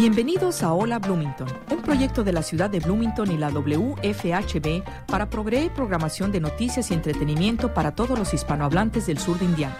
[0.00, 5.28] Bienvenidos a Hola Bloomington, un proyecto de la ciudad de Bloomington y la WFHB para
[5.28, 9.76] proveer programación de noticias y entretenimiento para todos los hispanohablantes del sur de Indiana.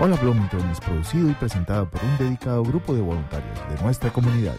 [0.00, 4.56] Hola Bloomington es producido y presentado por un dedicado grupo de voluntarios de nuestra comunidad.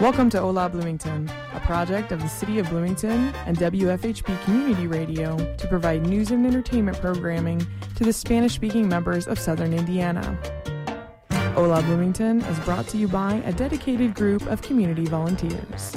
[0.00, 5.36] Welcome to Hola Bloomington, a project of the City of Bloomington and WFHB Community Radio
[5.56, 7.58] to provide news and entertainment programming
[7.96, 10.38] to the Spanish speaking members of southern Indiana.
[11.56, 15.96] Hola Bloomington is brought to you by a dedicated group of community volunteers.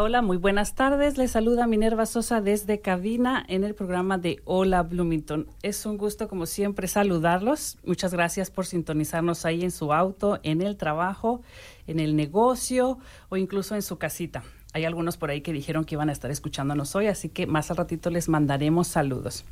[0.00, 1.18] Hola, muy buenas tardes.
[1.18, 5.48] Les saluda Minerva Sosa desde cabina en el programa de Hola Bloomington.
[5.64, 7.78] Es un gusto, como siempre, saludarlos.
[7.84, 11.42] Muchas gracias por sintonizarnos ahí en su auto, en el trabajo,
[11.88, 14.44] en el negocio o incluso en su casita.
[14.72, 17.72] Hay algunos por ahí que dijeron que iban a estar escuchándonos hoy, así que más
[17.72, 19.44] al ratito les mandaremos saludos.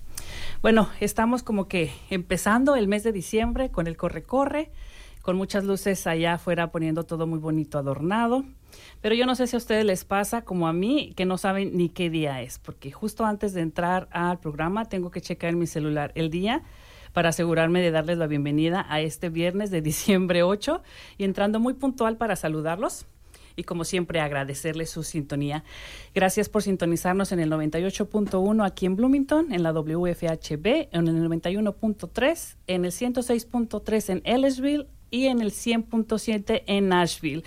[0.62, 4.70] Bueno, estamos como que empezando el mes de diciembre con el corre-corre,
[5.22, 8.44] con muchas luces allá afuera poniendo todo muy bonito adornado.
[9.00, 11.77] Pero yo no sé si a ustedes les pasa como a mí, que no saben
[11.77, 15.58] ni qué día es, porque justo antes de entrar al programa tengo que checar en
[15.58, 16.62] mi celular el día
[17.12, 20.82] para asegurarme de darles la bienvenida a este viernes de diciembre 8
[21.19, 23.06] y entrando muy puntual para saludarlos
[23.56, 25.64] y como siempre agradecerles su sintonía.
[26.14, 32.56] Gracias por sintonizarnos en el 98.1 aquí en Bloomington, en la WFHB, en el 91.3,
[32.66, 37.44] en el 106.3 en Ellisville y en el 100.7 en Nashville.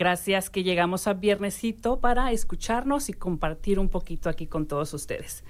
[0.00, 5.44] Gracias que llegamos a viernesito para escucharnos y compartir un poquito aquí con todos ustedes.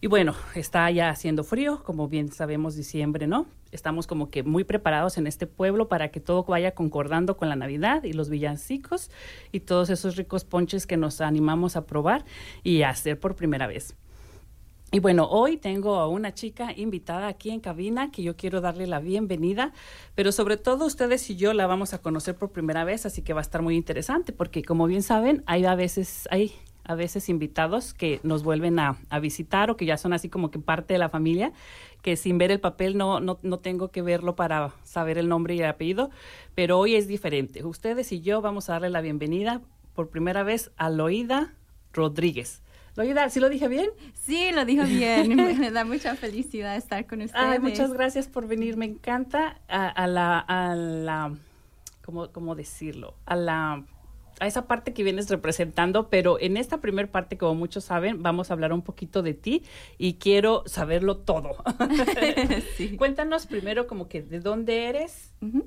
[0.00, 3.46] Y bueno, está ya haciendo frío, como bien sabemos diciembre, ¿no?
[3.72, 7.56] Estamos como que muy preparados en este pueblo para que todo vaya concordando con la
[7.56, 9.10] Navidad y los villancicos
[9.50, 12.24] y todos esos ricos ponches que nos animamos a probar
[12.62, 13.96] y a hacer por primera vez.
[14.90, 18.86] Y bueno, hoy tengo a una chica invitada aquí en cabina que yo quiero darle
[18.86, 19.74] la bienvenida,
[20.14, 23.34] pero sobre todo ustedes y yo la vamos a conocer por primera vez, así que
[23.34, 26.54] va a estar muy interesante porque como bien saben, hay a veces hay
[26.84, 30.58] a veces invitados que nos vuelven a, visitar o que ya son así como que
[30.58, 31.52] parte de la familia,
[32.00, 35.54] que sin ver el papel no, no, no tengo que verlo para saber el nombre
[35.54, 36.08] y el apellido,
[36.54, 37.62] pero hoy es diferente.
[37.62, 39.60] Ustedes y yo vamos a darle la bienvenida
[39.94, 41.52] por primera vez a Loida
[41.92, 42.62] Rodríguez.
[42.98, 43.90] Loida, ¿sí lo dije bien?
[44.12, 45.36] Sí, lo dijo bien.
[45.60, 47.46] Me da mucha felicidad estar con ustedes.
[47.46, 48.76] Ay, muchas gracias por venir.
[48.76, 51.32] Me encanta a, a la, a la,
[52.04, 53.14] ¿cómo, ¿cómo decirlo?
[53.24, 53.84] A la
[54.40, 58.50] a esa parte que vienes representando, pero en esta primer parte, como muchos saben, vamos
[58.50, 59.62] a hablar un poquito de ti
[59.96, 61.50] y quiero saberlo todo.
[62.76, 62.96] sí.
[62.96, 65.66] Cuéntanos primero como que de dónde eres uh -huh.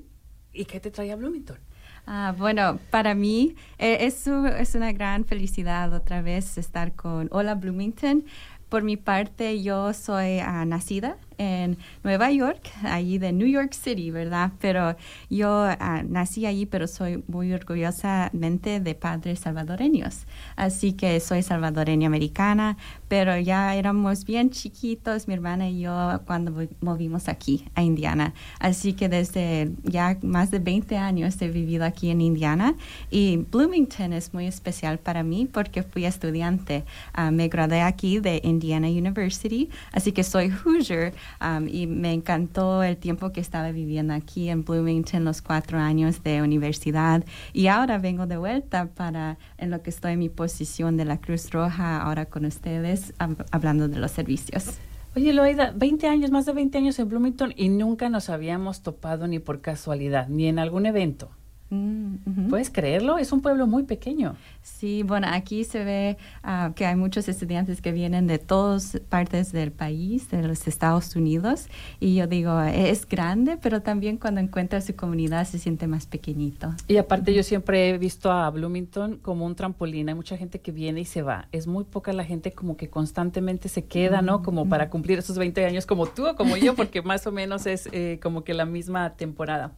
[0.52, 1.58] y qué te trae a Bloomington.
[2.06, 7.54] Ah, bueno, para mí eh, es, es, una gran felicidad otra vez estar con Hola
[7.54, 8.24] Bloomington.
[8.68, 14.10] Por mi parte, yo soy uh, nacida en Nueva York, allí de New York City,
[14.10, 14.52] ¿verdad?
[14.60, 14.96] Pero
[15.30, 20.26] yo uh, nací allí, pero soy muy orgullosamente de padres salvadoreños.
[20.56, 22.76] Así que soy salvadoreña americana,
[23.08, 28.34] pero ya éramos bien chiquitos, mi hermana y yo, cuando movimos aquí a Indiana.
[28.58, 32.74] Así que desde ya más de 20 años he vivido aquí en Indiana
[33.10, 36.84] y Bloomington es muy especial para mí porque fui estudiante.
[37.16, 42.82] Uh, me gradué aquí de Indiana University, así que soy Hoosier um, y me encantó
[42.82, 47.98] el tiempo que estaba viviendo aquí en Bloomington, los cuatro años de universidad y ahora
[47.98, 52.02] vengo de vuelta para en lo que estoy en mi posición de la Cruz Roja
[52.02, 53.14] ahora con ustedes
[53.50, 54.78] hablando de los servicios.
[55.14, 59.26] Oye, Loida, 20 años, más de 20 años en Bloomington y nunca nos habíamos topado
[59.26, 61.30] ni por casualidad, ni en algún evento.
[61.72, 62.50] Mm.
[62.50, 63.16] ¿Puedes creerlo?
[63.16, 64.36] Es un pueblo muy pequeño.
[64.60, 69.52] Sí, bueno, aquí se ve uh, que hay muchos estudiantes que vienen de todas partes
[69.52, 74.82] del país, de los Estados Unidos, y yo digo, es grande, pero también cuando encuentra
[74.82, 76.74] su comunidad se siente más pequeñito.
[76.88, 80.72] Y aparte yo siempre he visto a Bloomington como un trampolín, hay mucha gente que
[80.72, 84.40] viene y se va, es muy poca la gente como que constantemente se queda, ¿no?
[84.40, 87.32] Mm, Como para cumplir esos 20 años como tú o como yo, porque más o
[87.32, 89.72] menos es eh, como que la misma temporada.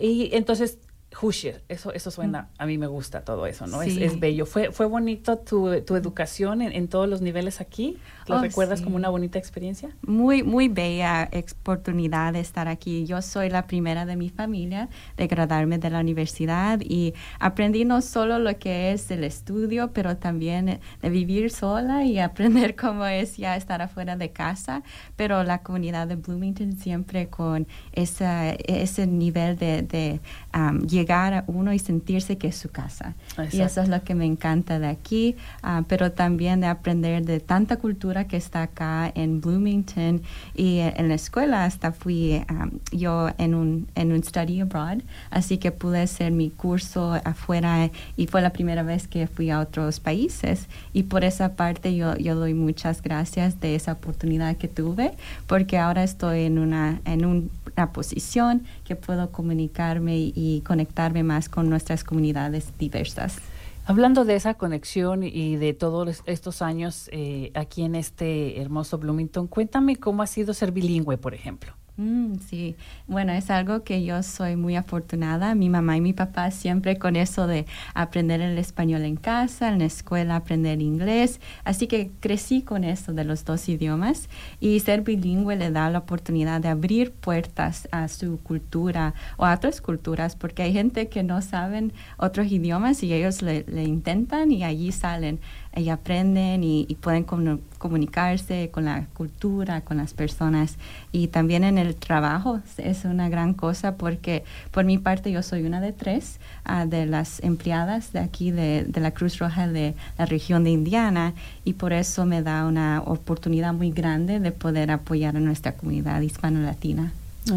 [0.00, 0.78] Y entonces
[1.20, 3.82] Hoosier, eso, eso suena, a mí me gusta todo eso, ¿no?
[3.82, 4.44] Es, es, bello.
[4.44, 7.98] ¿Fue, fue bonito tu, tu educación en, en, todos los niveles aquí?
[8.26, 9.90] ¿Lo oh, recuerdas como una bonita experiencia?
[10.02, 11.30] Muy, muy bella
[11.62, 13.06] oportunidad de estar aquí.
[13.06, 18.02] Yo soy la primera de mi familia de graduarme de la universidad y aprendí no
[18.02, 23.36] solo lo que es el estudio, pero también de vivir sola y aprender cómo es
[23.36, 24.82] ya estar afuera de casa,
[25.16, 30.20] pero la comunidad de Bloomington siempre con esa, ese nivel de, de
[30.54, 33.14] um, llegar a uno y sentirse que es su casa.
[33.52, 37.40] Y eso es lo que me encanta de aquí, uh, pero también de aprender de
[37.40, 40.22] tanta cultura que está acá en Bloomington
[40.54, 41.64] y en la escuela.
[41.64, 44.98] Hasta fui um, yo en un, en un study abroad,
[45.30, 49.60] así que pude hacer mi curso afuera y fue la primera vez que fui a
[49.60, 50.66] otros países.
[50.92, 55.12] Y por esa parte yo, yo doy muchas gracias de esa oportunidad que tuve
[55.46, 61.68] porque ahora estoy en una, en una posición que puedo comunicarme y conectarme más con
[61.68, 63.36] nuestras comunidades diversas.
[63.84, 69.48] Hablando de esa conexión y de todos estos años eh, aquí en este hermoso Bloomington,
[69.48, 71.72] cuéntame cómo ha sido ser bilingüe, por ejemplo.
[72.00, 72.76] Mm, sí,
[73.08, 75.56] bueno, es algo que yo soy muy afortunada.
[75.56, 79.80] Mi mamá y mi papá siempre con eso de aprender el español en casa, en
[79.80, 81.40] la escuela aprender inglés.
[81.64, 84.28] Así que crecí con eso de los dos idiomas
[84.60, 89.54] y ser bilingüe le da la oportunidad de abrir puertas a su cultura o a
[89.54, 94.52] otras culturas porque hay gente que no saben otros idiomas y ellos le, le intentan
[94.52, 95.40] y allí salen
[95.76, 100.76] y aprenden y, pueden comunicarse con la cultura, con las personas.
[101.12, 105.64] Y también en el trabajo es una gran cosa porque por mi parte yo soy
[105.64, 109.94] una de tres ah, de las empleadas de aquí de, de, la Cruz Roja de
[110.16, 111.34] la región de Indiana
[111.64, 116.20] y por eso me da una oportunidad muy grande de poder apoyar a nuestra comunidad
[116.20, 117.12] hispano-latina.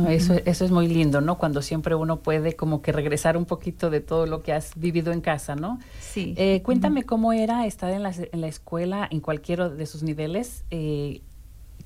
[0.08, 1.38] Eso, eso es muy lindo, ¿no?
[1.38, 5.12] Cuando siempre uno puede como que regresar un poquito de todo lo que has vivido
[5.12, 5.80] en casa, ¿no?
[6.00, 6.34] Sí.
[6.38, 10.64] Eh, cuéntame cómo era estar en la, en la escuela, en cualquiera de sus niveles,
[10.72, 11.22] eh,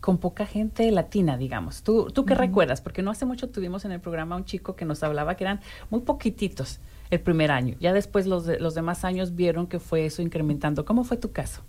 [0.02, 1.82] con poca gente latina, digamos.
[1.82, 2.80] ¿Tú, tú qué recuerdas?
[2.80, 5.62] Porque no hace mucho tuvimos en el programa un chico que nos hablaba que eran
[5.90, 7.76] muy poquititos el primer año.
[7.80, 10.86] Ya después los, de, los demás años vieron que fue eso incrementando.
[10.86, 11.62] ¿Cómo fue tu caso?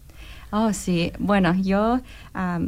[0.52, 1.12] Oh, sí.
[1.18, 2.00] Bueno, yo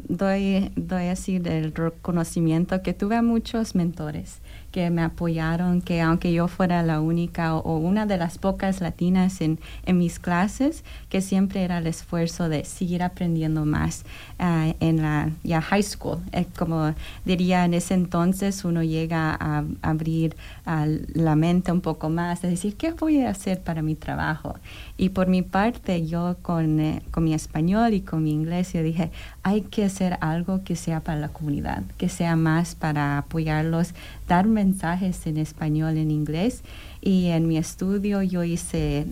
[0.08, 6.32] doy, doy así del reconocimiento que tuve a muchos mentores que me apoyaron, que aunque
[6.32, 11.20] yo fuera la única o, una de las pocas latinas en, en, mis clases, que
[11.20, 14.04] siempre era el esfuerzo de seguir aprendiendo más
[14.38, 16.18] uh, en la ya high school.
[16.32, 16.94] Eh, como
[17.24, 20.36] diría en ese entonces, uno llega a, abrir
[20.66, 24.56] uh, la mente un poco más, de decir, ¿qué voy a hacer para mi trabajo?
[24.96, 28.82] Y por mi parte, yo con, eh, con mi español y con mi inglés, yo
[28.82, 29.10] dije,
[29.42, 33.94] hay que hacer algo que sea para la comunidad, que sea más para apoyarlos,
[34.26, 36.62] dar mensajes en español, en inglés.
[37.00, 39.06] Y en mi estudio yo hice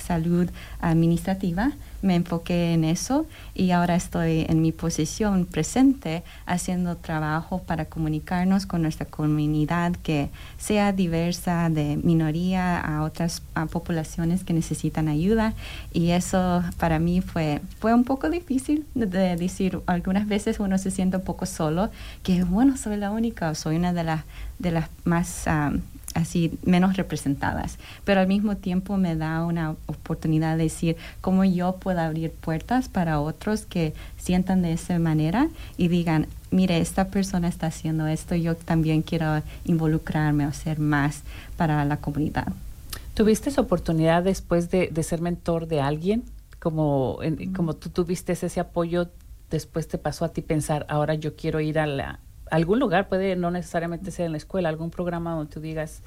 [0.00, 0.48] salud
[0.80, 1.72] administrativa
[2.04, 8.66] me enfoqué en eso y ahora estoy en mi posición presente haciendo trabajo para comunicarnos
[8.66, 10.28] con nuestra comunidad que
[10.58, 13.42] sea diversa de minoría a otras
[13.72, 15.54] poblaciones que necesitan ayuda.
[15.92, 19.80] Y eso para mí fue fue un poco difícil de, decir.
[19.86, 21.90] Algunas veces uno se siente un poco solo
[22.22, 24.24] que bueno soy la única soy una de las
[24.58, 25.80] de las más um,
[26.14, 31.76] así menos representadas, pero al mismo tiempo me da una oportunidad de decir cómo yo
[31.76, 37.48] puedo abrir puertas para otros que sientan de esa manera y digan, mire, esta persona
[37.48, 41.22] está haciendo esto, yo también quiero involucrarme o hacer más
[41.56, 42.52] para la comunidad.
[43.14, 46.24] ¿Tuviste esa oportunidad después de, ser mentor de alguien?
[46.58, 47.18] Como,
[47.54, 49.08] como tú tuviste ese apoyo,
[49.50, 52.18] después te pasó a ti pensar, ahora yo quiero ir a la,
[52.50, 56.02] algún lugar, puede no necesariamente ser en la escuela, algún programa donde tú digas,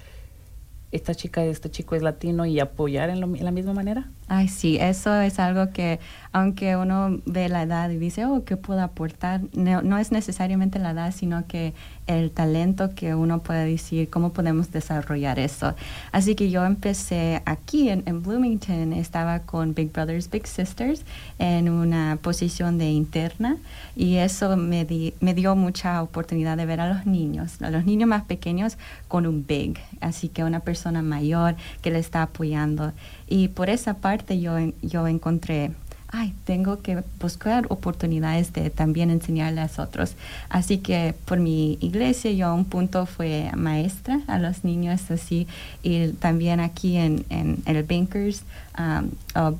[0.91, 4.09] esta chica, este chico es latino y apoyar en, en la misma manera?
[4.29, 6.01] Ay, sí, eso es algo que,
[6.33, 9.39] aunque uno ve la edad y dice, oh, ¿qué puedo aportar?
[9.53, 11.73] No, es necesariamente la edad, sino que
[12.07, 15.75] el talento que uno puede decir, cómo podemos desarrollar eso.
[16.11, 21.03] Así que yo empecé aquí en, Bloomington, estaba con Big Brothers, Big Sisters
[21.39, 23.57] en una posición de interna
[23.95, 24.85] y eso me,
[25.21, 29.25] me dio mucha oportunidad de ver a los niños, a los niños más pequeños con
[29.25, 32.91] un Big, así que una persona mayor que le está apoyando.
[33.29, 35.71] Y por esa parte yo, yo encontré,
[36.17, 40.15] ay, tengo que buscar oportunidades de también enseñarle a otros.
[40.49, 45.47] Así que por mi iglesia yo a un punto fue maestra a los niños así
[45.83, 48.43] y también aquí en, en el Bankers
[48.77, 49.55] um, o uh,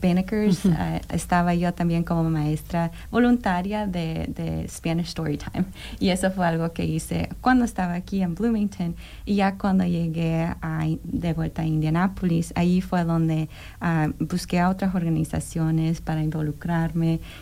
[1.09, 5.65] estaba yo también como maestra voluntaria de, de Spanish Storytime.
[5.99, 8.95] Y eso fue algo que hice cuando estaba aquí en Bloomington.
[9.25, 13.49] Y ya cuando llegué a, de vuelta a Indianapolis, ahí fue donde
[13.81, 16.46] uh, busqué a otras organizaciones para involucrarme.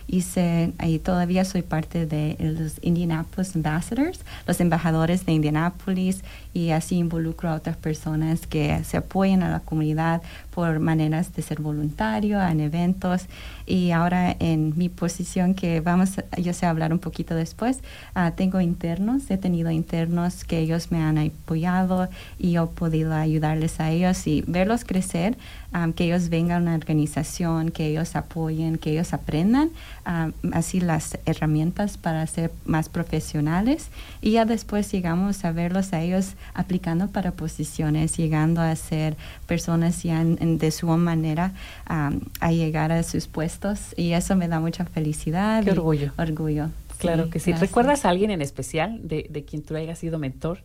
[0.06, 6.22] Hice, ahí todavía soy parte de los Indianapolis Ambassadors, los embajadores de Indianapolis,
[6.54, 10.22] y así involucro a otras personas que se apoyen a la comunidad
[10.54, 13.26] por maneras de ser voluntario en eventos
[13.66, 17.80] y ahora en mi posición que vamos yo sé hablar un poquito después
[18.14, 22.08] uh, tengo internos he tenido internos que ellos me han apoyado
[22.38, 25.36] y yo he podido ayudarles a ellos y verlos crecer
[25.74, 29.70] um, que ellos vengan a una organización que ellos apoyen que ellos aprendan
[30.06, 33.88] um, así las herramientas para ser más profesionales.
[34.20, 39.16] Y ya después llegamos a verlos a ellos aplicando para posiciones llegando a ser
[39.46, 41.52] personas ya en de su manera
[41.86, 45.64] a llegar a sus puestos y eso me da mucha felicidad.
[45.64, 46.12] Qué orgullo.
[46.18, 46.70] Orgullo.
[46.98, 47.52] Claro que sí.
[47.52, 50.60] ¿Recuerdas a alguien en especial de, de quien tú hayas sido mentor?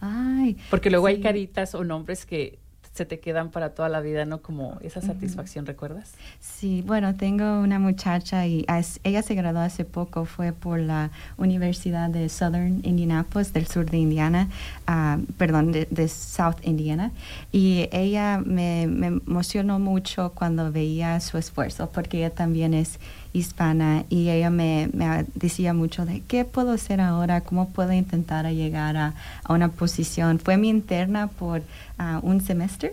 [0.00, 0.56] Ay.
[0.70, 2.58] Porque luego hay caritas o nombres que
[2.94, 4.40] se te quedan para toda la vida, ¿no?
[4.40, 6.12] Como esa satisfacción, ¿recuerdas?
[6.38, 8.64] Sí, bueno, tengo una muchacha y
[9.02, 13.98] ella se graduó hace poco, fue por la Universidad de Southern Indianapolis, del sur de
[13.98, 14.48] Indiana,
[14.86, 17.10] ah, perdón, de, South Indiana,
[17.50, 23.00] y ella me, me emocionó mucho cuando veía su esfuerzo, porque ella también es
[23.34, 24.88] hispana y ella me,
[25.34, 29.14] decía mucho de qué puedo hacer ahora, cómo puedo intentar llegar a,
[29.48, 30.38] una posición.
[30.38, 31.62] Fue mi interna por
[31.98, 32.83] ah, un semestre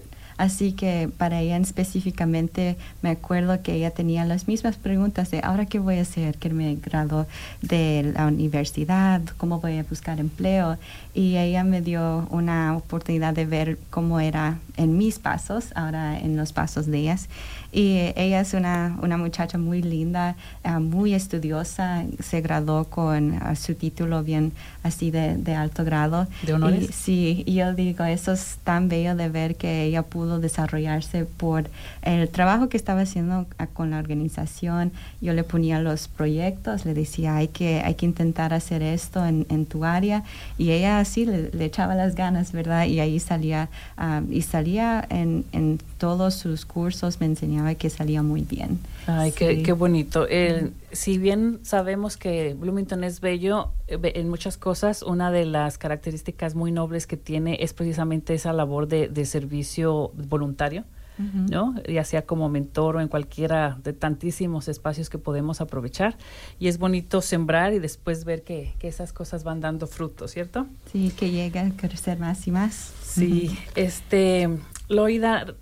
[0.41, 5.67] Así que para ella específicamente me acuerdo que ella tenía las mismas preguntas de ahora
[5.67, 7.27] qué voy a hacer, que me graduó
[7.62, 10.79] de la universidad, cómo voy a buscar empleo.
[11.13, 16.36] Y ella me dio una oportunidad de ver cómo era en mis pasos, ahora en
[16.38, 17.29] los pasos de ellas.
[17.71, 23.55] Y ella es una, una muchacha muy linda, ah, muy estudiosa, se graduó con ah,
[23.55, 24.51] su título bien
[24.83, 26.27] así de, de alto grado.
[26.43, 26.89] ¿De honores?
[26.93, 31.69] sí, y yo digo, eso es tan bello de ver que ella pudo desarrollarse por
[32.01, 34.91] el trabajo que estaba haciendo ah, con la organización.
[35.21, 39.45] Yo le ponía los proyectos, le decía, hay que, hay que intentar hacer esto en,
[39.49, 40.23] en tu área.
[40.57, 42.85] Y ella así le, echaba las ganas, ¿verdad?
[42.85, 43.69] Y ahí salía,
[44.29, 48.79] y salía en, en todos sus cursos, me enseñaba que salía muy bien.
[49.07, 50.27] Ay, qué, qué, bonito.
[50.91, 56.55] si bien sabemos que Bloomington es bello eh, en muchas cosas, una de las características
[56.55, 60.85] muy nobles que tiene es precisamente esa labor de, de servicio voluntario.
[61.49, 61.75] ¿no?
[61.87, 66.17] Ya sea como mentor o en cualquiera de tantísimos espacios que podemos aprovechar.
[66.59, 70.67] Y es bonito sembrar y después ver que, que esas cosas van dando frutos, ¿cierto?
[70.91, 72.93] Sí, que llega a crecer más y más.
[73.03, 74.49] Sí, este,
[74.87, 75.55] Loida,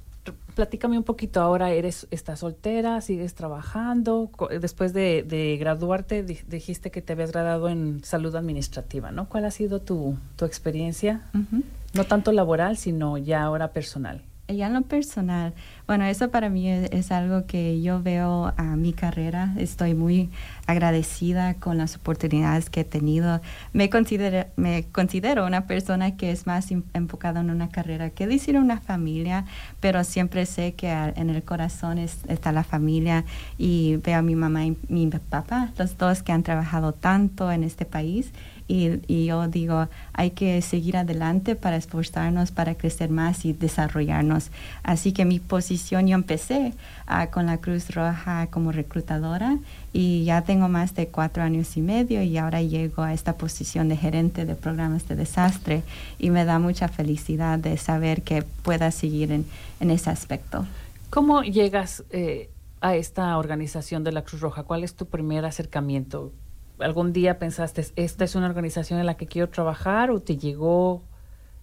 [0.60, 7.14] platícame un poquito ahora, eres, estás soltera, sigues trabajando, después de, graduarte dijiste que te
[7.14, 9.30] habías graduado en salud administrativa, ¿no?
[9.30, 11.22] ¿Cuál ha sido tu, tu experiencia?
[11.94, 14.22] No tanto laboral, sino ya ahora personal
[14.56, 15.54] ya en lo personal,
[15.88, 19.54] bueno, eso para mí es, algo que yo veo a mi carrera.
[19.58, 20.30] Estoy muy
[20.68, 23.42] agradecida con las oportunidades que he tenido.
[23.74, 28.58] Me considero, me considero una persona que es más enfocada en una carrera que decir
[28.58, 29.46] una familia,
[29.80, 33.26] pero siempre sé que en el corazón está la familia
[33.58, 37.64] y veo a mi mamá y mi papá, los dos que han trabajado tanto en
[37.64, 38.32] este país
[38.70, 44.52] y, yo digo, hay que seguir adelante para esforzarnos, para crecer más y desarrollarnos.
[44.84, 46.74] Así que mi posición, yo empecé
[47.08, 49.58] ah, con la Cruz Roja como reclutadora
[49.92, 53.90] y ya tengo más de cuatro años y medio y ahora llego a esta posición
[53.90, 55.82] de gerente de programas de desastre
[56.20, 59.46] y me da mucha felicidad de saber que pueda seguir en,
[59.80, 60.68] ese aspecto.
[61.10, 64.62] ¿Cómo llegas eh, a esta organización de la Cruz Roja?
[64.62, 66.32] ¿Cuál es tu primer acercamiento?
[66.80, 71.04] Algún día pensaste, esta es una organización en la que quiero trabajar o te llegó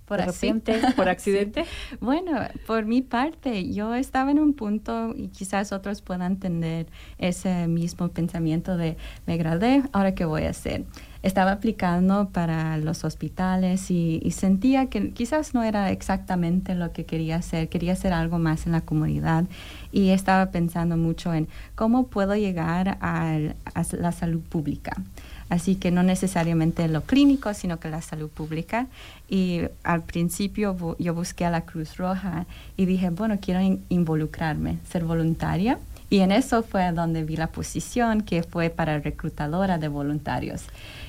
[0.07, 0.81] por accidente?
[0.97, 1.65] ¿Por accidente?
[2.01, 6.87] Bueno, por mi parte, yo estaba en un punto y quizás otros puedan tener
[7.19, 8.97] ese mismo pensamiento de
[9.27, 10.85] me gradué, ahora qué voy a hacer.
[11.23, 17.37] Estaba aplicando para los hospitales y, sentía que quizás no era exactamente lo que quería
[17.37, 19.45] hacer, quería hacer algo más en la comunidad
[19.93, 23.39] y estaba pensando mucho en cómo puedo llegar a
[23.93, 24.97] la salud pública.
[25.49, 28.89] Así que no necesariamente lo clínico, sino que la salud pública.
[29.29, 32.47] Y al principio yo busqué a la Cruz Roja
[32.77, 35.79] y dije, bueno, quiero involucrarme, ser voluntaria
[36.11, 40.65] Y en eso fue donde vi la posición que fue para reclutadora de voluntarios.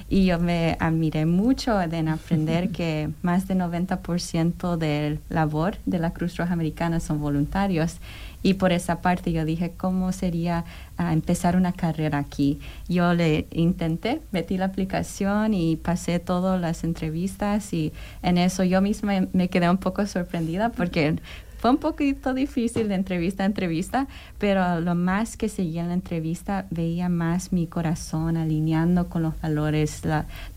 [0.09, 6.13] Y yo me admiré mucho en aprender que más del 90% de labor de la
[6.13, 7.97] Cruz Roja Americana son voluntarios.
[8.43, 10.63] Y por esa parte yo dije, ¿cómo sería
[10.97, 12.59] ah, empezar una carrera aquí?
[12.87, 18.79] Yo le intenté, metí la aplicación y pasé todas las entrevistas y en eso yo
[18.79, 21.15] misma me quedé un poco sorprendida porque
[21.57, 25.93] fue un poquito difícil de entrevista a entrevista, pero lo más que seguía en la
[25.95, 30.01] entrevista veía más mi corazón alineando con los valores,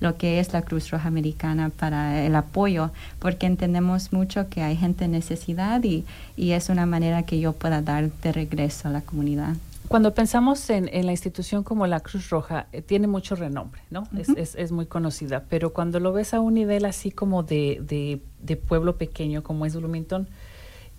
[0.00, 4.76] lo que es la Cruz Roja Americana para el apoyo, porque entendemos mucho que hay
[4.76, 6.04] gente en necesidad y,
[6.36, 9.54] y es una manera que yo pueda dar de regreso a la comunidad.
[9.88, 14.06] Cuando pensamos en, la institución como la Cruz Roja, eh, tiene mucho renombre, ¿no?
[14.36, 18.20] es, es, muy conocida, pero cuando lo ves a un nivel así como de, de,
[18.40, 20.28] de pueblo pequeño como es Bloomington,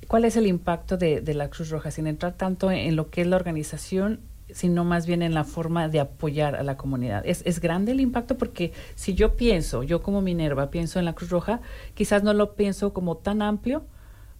[0.08, 3.27] ¿Cuál es el impacto de, la Cruz Roja, sin entrar tanto en, lo que es
[3.27, 7.24] la organización, sino más bien en la forma de apoyar a la comunidad?
[7.25, 8.38] ¿Es, es grande el impacto?
[8.38, 11.62] Porque si yo pienso, yo como Minerva pienso en la Cruz Roja,
[11.93, 13.84] quizás no lo pienso como tan amplio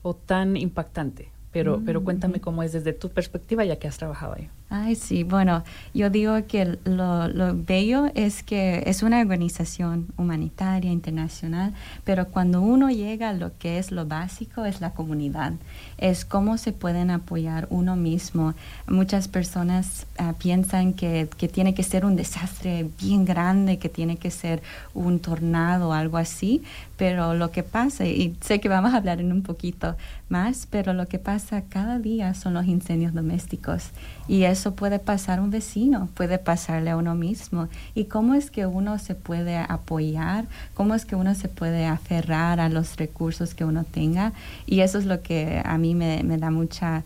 [0.02, 1.32] o tan impactante.
[1.52, 4.50] Pero, pero mm, cuéntame cómo es desde tu perspectiva, ya que has trabajado ahí.
[4.74, 10.90] Ay, sí, bueno, yo digo que lo, lo, bello es que es una organización humanitaria
[10.90, 11.74] internacional,
[12.06, 15.52] pero cuando uno llega a lo que es lo básico, es la comunidad,
[15.98, 18.54] es cómo se pueden apoyar uno mismo.
[18.88, 24.16] Muchas personas ah, piensan que, que, tiene que ser un desastre bien grande, que tiene
[24.16, 24.64] que ser
[24.94, 26.64] un tornado o algo así,
[26.96, 29.98] pero lo que pasa, y sé que vamos a hablar en un poquito
[30.30, 33.90] más, pero lo que pasa cada día son los incendios domésticos
[34.32, 37.68] y eso puede pasar a un vecino, puede pasarle a uno mismo.
[37.94, 40.46] ¿Y cómo es que uno se puede apoyar?
[40.74, 44.32] ¿Cómo es que uno se puede aferrar a los recursos que uno tenga?
[44.66, 47.04] Y eso es lo que a mí me, da mucha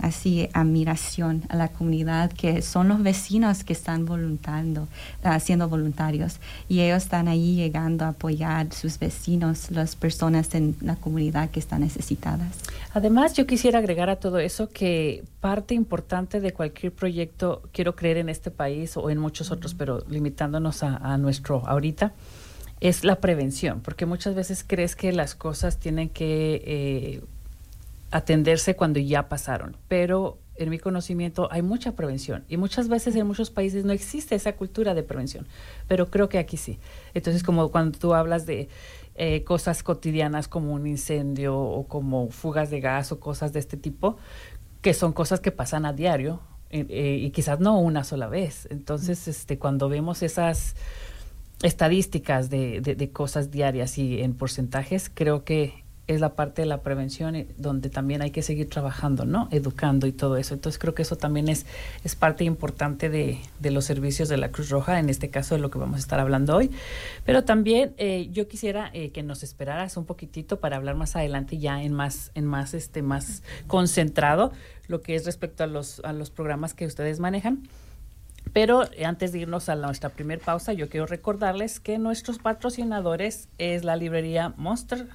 [0.00, 4.88] así admiración a la comunidad, que son los vecinos que están voluntando,
[5.40, 6.38] siendo voluntarios.
[6.70, 11.60] Y ellos están ahí llegando a apoyar sus vecinos, las personas en la comunidad que
[11.60, 12.56] están necesitadas.
[12.94, 18.18] Además, yo quisiera agregar a todo eso que parte importante de cualquier proyecto, quiero creer
[18.18, 22.12] en este país o en muchos otros, pero limitándonos a, nuestro ahorita,
[22.80, 27.24] es la prevención, porque muchas veces crees que las cosas tienen que eh,
[28.10, 33.26] atenderse cuando ya pasaron, pero en mi conocimiento hay mucha prevención y muchas veces en
[33.26, 35.46] muchos países no existe esa cultura de prevención,
[35.86, 36.78] pero creo que aquí sí.
[37.14, 38.68] Entonces, como cuando tú hablas de
[39.18, 43.76] eh, cosas cotidianas como un incendio o como fugas de gas o cosas de este
[43.76, 44.18] tipo,
[44.86, 46.38] que son cosas que pasan a diario
[46.70, 48.68] eh, eh, y quizás no una sola vez.
[48.70, 50.76] Entonces, este, cuando vemos esas
[51.60, 56.82] estadísticas de, de, cosas diarias y en porcentajes, creo que es la parte de la
[56.82, 59.48] prevención eh, donde también hay que seguir trabajando, ¿no?
[59.50, 60.54] Educando y todo eso.
[60.54, 61.66] Entonces creo que eso también es,
[62.04, 65.60] es parte importante de, de los servicios de la Cruz Roja, en este caso de
[65.60, 66.70] lo que vamos a estar hablando hoy.
[67.24, 71.58] Pero también eh, yo quisiera eh, que nos esperaras un poquitito para hablar más adelante
[71.58, 74.52] ya en más, en más, este, más concentrado
[74.86, 77.68] lo que es respecto a los, a los programas que ustedes manejan.
[78.52, 83.82] Pero antes de irnos a nuestra primera pausa, yo quiero recordarles que nuestros patrocinadores es
[83.82, 85.08] la librería Monster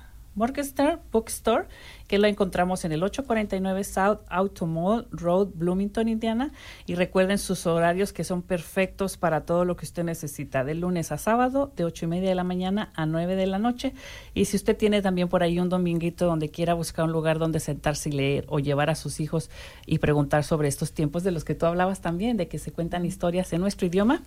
[1.11, 1.67] Bookstore,
[2.11, 6.51] que lo encontramos en el 849 South Automall Road, Bloomington, Indiana.
[6.85, 11.13] Y recuerden sus horarios que son perfectos para todo lo que usted necesita, de lunes
[11.13, 13.93] a sábado, de 8 y media de la mañana a 9 de la noche.
[14.33, 17.61] Y si usted tiene también por ahí un dominguito donde quiera buscar un lugar donde
[17.61, 19.49] sentarse y leer o llevar a sus hijos
[19.85, 23.05] y preguntar sobre estos tiempos de los que tú hablabas también, de que se cuentan
[23.05, 24.21] historias en nuestro idioma,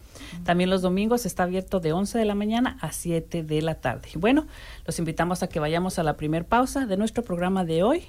[0.45, 4.09] también los domingos está abierto de 11 de la mañana a 7 de la tarde.
[4.15, 4.47] Bueno,
[4.87, 8.05] los invitamos a que vayamos a la primera pausa de nuestro programa de hoy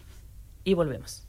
[0.64, 1.26] y volvemos.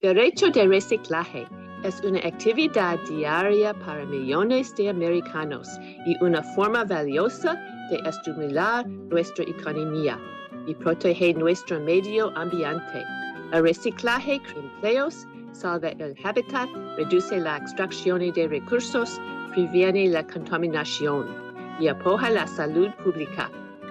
[0.00, 1.46] Derecho de reciclaje
[1.82, 5.68] es una actividad diaria para millones de americanos
[6.06, 7.54] y una forma valiosa
[7.90, 10.18] de estimular nuestra economía
[10.66, 13.04] y proteger nuestro medio ambiente.
[13.52, 19.20] El reciclaje crea empleos, salva el hábitat, reduce la extracción de recursos,
[19.52, 21.26] previene la contaminación
[21.80, 23.50] y apoya la salud pública.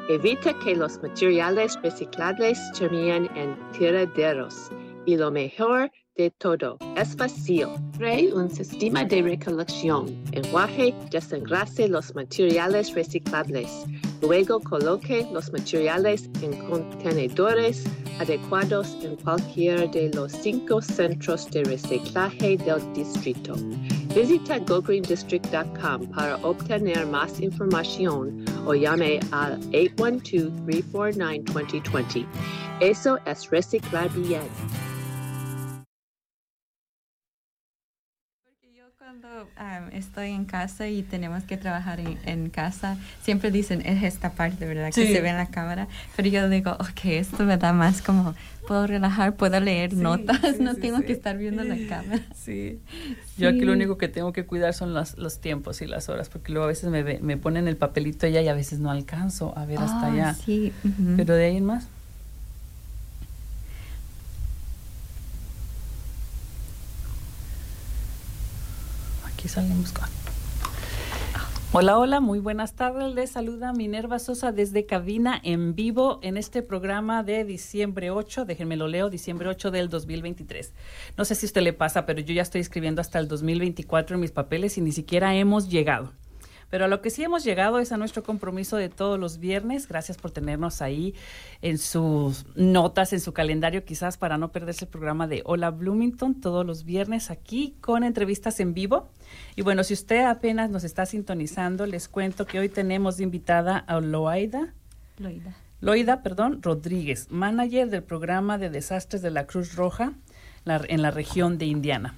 [0.10, 4.72] Evita que los materiales reciclables terminen en tiraderos.
[5.06, 7.68] Y lo mejor de todo, es fácil.
[7.98, 10.24] Cree un sistema de recolección.
[10.32, 13.86] Enjuague, desengrase los materiales reciclables.
[14.22, 17.84] Luego coloque los materiales en contenedores
[18.20, 23.56] adecuados en cualquiera de los cinco centros de reciclaje del distrito.
[24.16, 32.26] Visita gogreendistrict.com para obtener más información o llame al 812-349-2020.
[32.80, 34.44] Eso es reciclar bien.
[39.44, 44.32] Um, estoy en casa y tenemos que trabajar en, en, casa, siempre dicen, es esta
[44.32, 44.92] parte, ¿verdad?
[44.94, 45.88] Que se ve en la cámara.
[46.16, 48.36] Pero yo digo, ok, esto me da más como,
[48.68, 52.22] puedo relajar, puedo leer notas, no tengo que estar viendo la cámara.
[52.36, 52.80] Sí.
[53.38, 56.30] Yo aquí lo único que tengo que cuidar son los, los tiempos y las horas,
[56.30, 59.54] porque luego a veces me, me ponen el papelito allá y a veces no alcanzo
[59.58, 60.34] a ver hasta Ah, allá.
[60.34, 60.72] Sí.
[61.18, 61.88] Pero de ahí en más.
[69.38, 70.10] Aquí salimos con.
[71.72, 73.14] Hola, hola, muy buenas tardes.
[73.14, 78.78] Les saluda Minerva Sosa desde cabina en vivo en este programa de diciembre 8, déjenme
[78.78, 80.74] lo leo, diciembre 8 del 2023.
[81.18, 84.16] No sé si a usted le pasa, pero yo ya estoy escribiendo hasta el 2024
[84.16, 86.14] en mis papeles y ni siquiera hemos llegado.
[86.70, 89.88] Pero a lo que sí hemos llegado es a nuestro compromiso de todos los viernes.
[89.88, 91.16] Gracias por tenernos ahí
[91.62, 96.42] en sus notas, en su calendario, quizás para no perderse el programa de Hola Bloomington
[96.42, 99.08] todos los viernes aquí con entrevistas en vivo.
[99.56, 103.78] Y bueno, si usted apenas nos está sintonizando, les cuento que hoy tenemos de invitada
[103.78, 104.74] a Loaida.
[105.18, 105.56] Loida.
[105.80, 110.14] Loida, perdón, Rodríguez, manager del programa de desastres de la Cruz Roja
[110.66, 112.16] en la región de Indiana.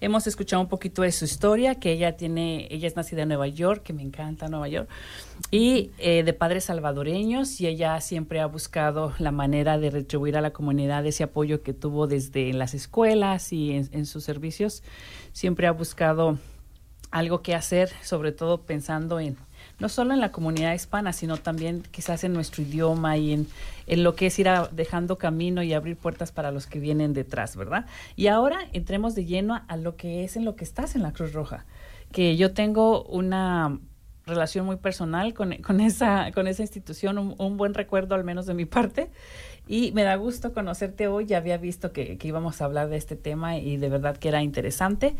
[0.00, 3.48] Hemos escuchado un poquito de su historia, que ella tiene, ella es nacida en Nueva
[3.48, 4.88] York, que me encanta Nueva York,
[5.50, 10.40] y eh, de padres salvadoreños, y ella siempre ha buscado la manera de retribuir a
[10.40, 14.82] la comunidad ese apoyo que tuvo desde las escuelas y en, en sus servicios.
[15.32, 16.38] Siempre ha buscado
[17.10, 19.36] algo que hacer, sobre todo pensando en
[19.78, 23.46] no solo en la comunidad hispana, sino también quizás en nuestro idioma y en,
[23.86, 27.56] en lo que es ir dejando camino y abrir puertas para los que vienen detrás,
[27.56, 27.86] ¿verdad?
[28.16, 31.12] Y ahora entremos de lleno a lo que es en lo que estás en la
[31.12, 31.66] Cruz Roja,
[32.12, 33.78] que yo tengo una
[34.26, 38.46] relación muy personal con, con, esa, con esa institución, un, un, buen recuerdo al menos
[38.46, 39.10] de mi parte.
[39.68, 42.96] Y me da gusto conocerte hoy, ya había visto que, que íbamos a hablar de
[42.96, 45.16] este tema y de verdad que era interesante.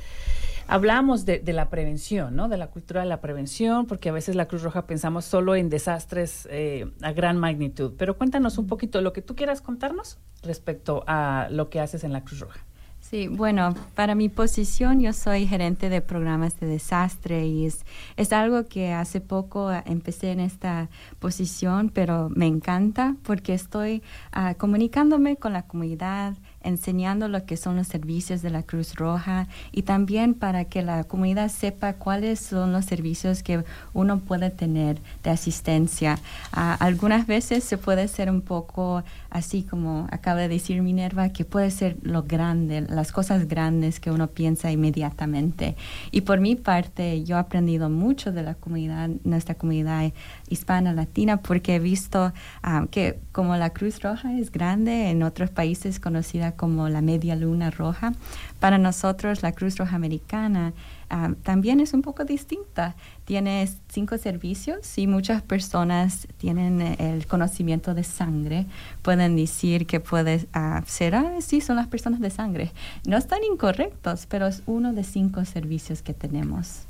[0.68, 2.48] Hablamos de, de, la prevención, ¿no?
[2.48, 5.70] De la cultura de la prevención, porque a veces la Cruz Roja pensamos solo en
[5.70, 7.94] desastres eh, a gran magnitud.
[7.96, 12.12] Pero cuéntanos un poquito lo que tú quieras contarnos respecto a lo que haces en
[12.12, 12.60] la Cruz Roja.
[13.08, 18.32] Sí, bueno, para mi posición yo soy gerente de programas de desastre y es, es
[18.32, 20.88] algo que hace poco empecé en esta
[21.20, 24.02] posición, pero me encanta porque estoy
[24.36, 26.34] uh, comunicándome con la comunidad,
[26.66, 31.04] enseñando lo que son los servicios de la Cruz Roja y también para que la
[31.04, 36.18] comunidad sepa cuáles son los servicios que uno puede tener de asistencia.
[36.52, 39.02] Uh, algunas veces se puede ser un poco
[39.36, 44.10] así como acaba de decir Minerva, que puede ser lo grande, las cosas grandes que
[44.10, 45.76] uno piensa inmediatamente.
[46.10, 50.10] Y por mi parte, yo he aprendido mucho de la comunidad, nuestra comunidad
[50.48, 52.32] hispana latina, porque he visto
[52.66, 57.36] um, que como la Cruz Roja es grande, en otros países conocida como la Media
[57.36, 58.14] Luna Roja,
[58.58, 60.72] para nosotros la Cruz Roja Americana
[61.10, 62.94] uh, también es un poco distinta.
[63.24, 68.66] Tiene cinco servicios y muchas personas tienen el conocimiento de sangre.
[69.02, 72.72] Pueden decir que puede uh, ser, ah, sí, son las personas de sangre.
[73.06, 76.82] No están incorrectos, pero es uno de cinco servicios que tenemos.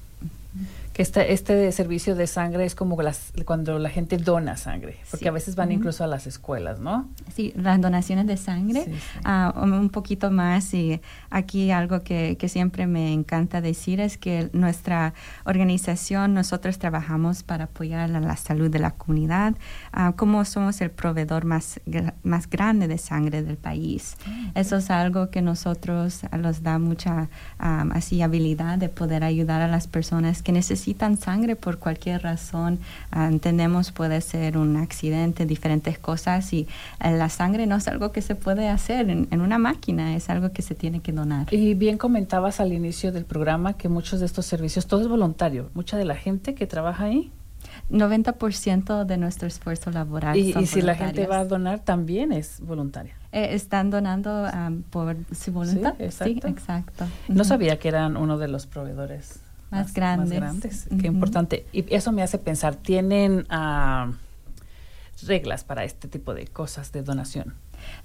[0.97, 5.25] Que este, este servicio de sangre es como las, cuando la gente dona sangre, porque
[5.27, 5.29] Sí.
[5.29, 7.07] a veces van incluso a las escuelas, ¿no?
[7.35, 8.99] Sí, las donaciones de sangre, Sí, sí.
[9.25, 10.73] ah, un poquito más.
[10.73, 15.13] Y aquí algo que, que siempre me encanta decir es que nuestra
[15.45, 19.55] organización, nosotros trabajamos para apoyar la, la salud de la comunidad,
[19.93, 24.17] ah, como somos el proveedor más, gra- más grande de sangre del país.
[24.55, 27.29] Eso es algo que nosotros ah, nos da mucha
[27.59, 30.86] ah, así habilidad de poder ayudar a las personas que necesitan
[31.19, 32.79] sangre por cualquier razón.
[33.11, 36.67] Ah, entendemos puede ser un accidente, diferentes cosas y
[37.03, 40.31] eh, la sangre no es algo que se puede hacer en, en una máquina, es
[40.31, 41.53] algo que se tiene que donar.
[41.53, 45.71] Y bien comentabas al inicio del programa que muchos de estos servicios, todo es voluntario.
[45.75, 47.31] Mucha de la gente que trabaja ahí.
[47.91, 52.33] 90% de nuestro esfuerzo laboral Y, son y si la gente va a donar, también
[52.33, 53.15] es voluntaria.
[53.33, 55.95] Eh, están donando ah, por su voluntad.
[55.99, 56.49] exacto.
[56.49, 57.05] exacto.
[57.29, 57.45] No Ujú.
[57.45, 60.31] sabía que eran uno de los proveedores Más grandes.
[60.31, 60.89] grandes.
[61.01, 61.67] Qué importante.
[61.73, 64.13] Y eso me hace pensar, ¿tienen ah,
[65.27, 67.55] reglas para este tipo de cosas de donación?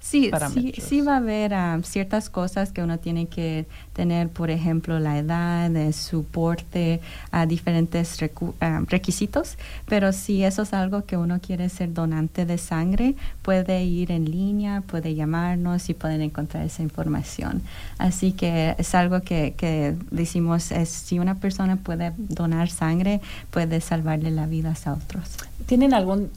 [0.00, 0.86] Sí, sí, parámetros.
[0.86, 5.18] sí va a haber ah, ciertas cosas que uno tiene que tener, por ejemplo, la
[5.18, 11.16] edad, eh, su porte, ah, diferentes recu- ah, requisitos, pero si eso es algo que
[11.16, 16.64] uno quiere ser donante de sangre, puede ir en línea, puede llamarnos y pueden encontrar
[16.64, 17.62] esa información.
[17.98, 23.80] Así que es algo que, que decimos, es, si una persona puede donar sangre, puede
[23.80, 25.36] salvarle la vida a otros.
[25.66, 26.30] ¿Tienen algún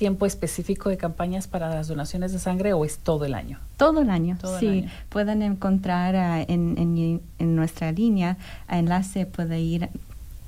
[0.00, 3.58] tiempo específico de campañas para las donaciones de sangre o es todo el año?
[3.76, 4.86] Todo el año, sí.
[5.10, 9.90] Pueden encontrar uh, en, en, en, nuestra línea, enlace puede ir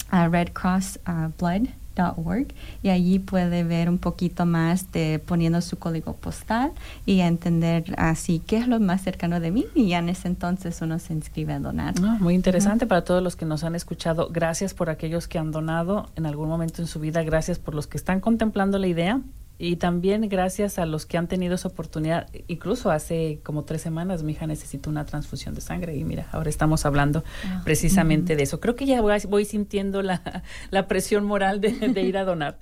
[0.08, 1.68] a Red Cross uh, Blood
[2.16, 2.46] org
[2.82, 6.72] y allí puede ver un poquito más de poniendo su código postal
[7.04, 10.80] y entender así qué es lo más cercano de mí y ya en ese entonces
[10.80, 11.94] uno se inscribe a donar.
[12.02, 14.28] Ah, muy interesante para todos los que nos han escuchado.
[14.30, 17.22] Gracias por aquellos que han donado en algún momento en su vida.
[17.22, 19.20] Gracias por los que están contemplando la idea
[19.58, 24.22] y también gracias a los que han tenido esa oportunidad, incluso hace como tres semanas
[24.22, 28.42] mi hija necesitó una transfusión de sangre y mira, ahora estamos hablando ah, precisamente de
[28.42, 28.60] eso.
[28.60, 32.58] Creo que ya voy, sintiendo la, presión moral de, ir a donar.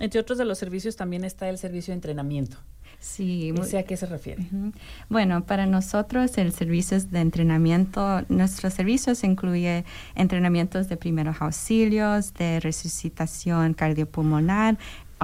[0.00, 2.56] Entre otros de los servicios también está el servicio de entrenamiento.
[3.02, 3.52] Sí.
[3.76, 4.46] ¿A qué se refiere?
[5.08, 12.60] Bueno, para nosotros el servicio de entrenamiento, nuestros servicios incluye entrenamientos de primeros auxilios, de
[12.60, 14.78] resucitación cardiopulmonar,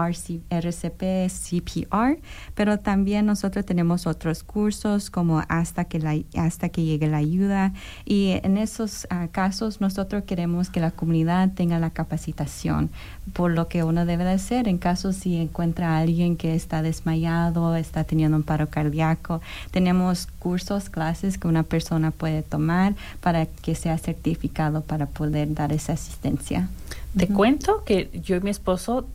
[0.07, 2.19] RCP, CPR,
[2.55, 7.73] pero también nosotros tenemos otros cursos como hasta que, la, hasta que llegue la ayuda
[8.05, 12.91] y en esos ah, casos nosotros queremos que la comunidad tenga la capacitación
[13.33, 16.83] por lo que uno debe de hacer en caso si encuentra a alguien que está
[16.83, 19.41] desmayado, está teniendo un paro cardíaco.
[19.71, 25.73] Tenemos cursos, clases que una persona puede tomar para que sea certificado para poder dar
[25.73, 26.69] esa asistencia.
[27.17, 29.07] Te cuento que yo y mi esposo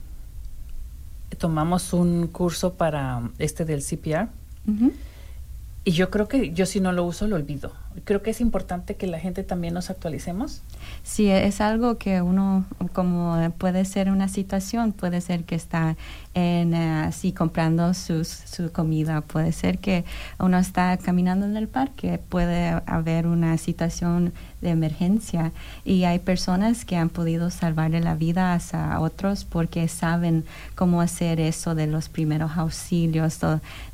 [1.35, 4.29] tomamos un curso para este del CPR.
[5.85, 7.73] Y yo creo que yo si no lo uso lo olvido.
[8.05, 10.61] Creo que es importante que la gente también nos actualicemos.
[11.03, 15.97] Sí, es algo que uno, como puede ser una situación, puede ser que está
[16.33, 20.05] en, uh, comprando sus, su comida, puede ser que
[20.39, 25.51] uno está caminando en el parque, puede haber una situación de emergencia
[25.85, 30.45] y hay personas que han podido salvarle la vida a otros porque saben
[30.75, 33.39] cómo hacer eso de los primeros auxilios,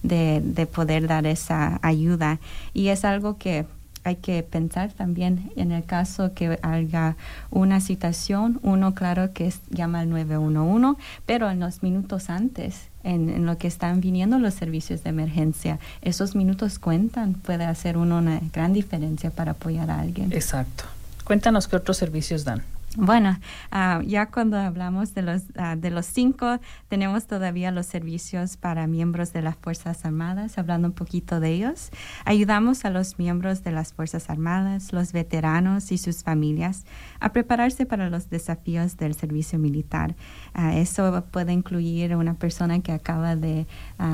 [0.03, 2.39] de, de poder dar esa ayuda.
[2.73, 3.65] Y es algo que
[4.03, 7.15] hay que pensar también en el caso que haya
[7.51, 13.57] una situación, uno claro que llama al 911, pero en los minutos antes, en, lo
[13.57, 18.73] que están viniendo los servicios de emergencia, esos minutos cuentan, puede hacer uno una gran
[18.73, 20.31] diferencia para apoyar a alguien.
[20.33, 20.85] Exacto.
[21.23, 22.63] Cuéntanos qué otros servicios dan.
[22.97, 23.37] Bueno,
[23.71, 28.87] uh, ya cuando hablamos de los, uh, de los cinco, tenemos todavía los servicios para
[28.87, 31.91] miembros de las Fuerzas Armadas, hablando un poquito de ellos.
[32.25, 36.83] Ayudamos a los miembros de las Fuerzas Armadas, los veteranos y sus familias
[37.19, 40.15] a prepararse para los desafíos del servicio militar.
[40.57, 43.67] Uh, eso puede incluir una persona que acaba de,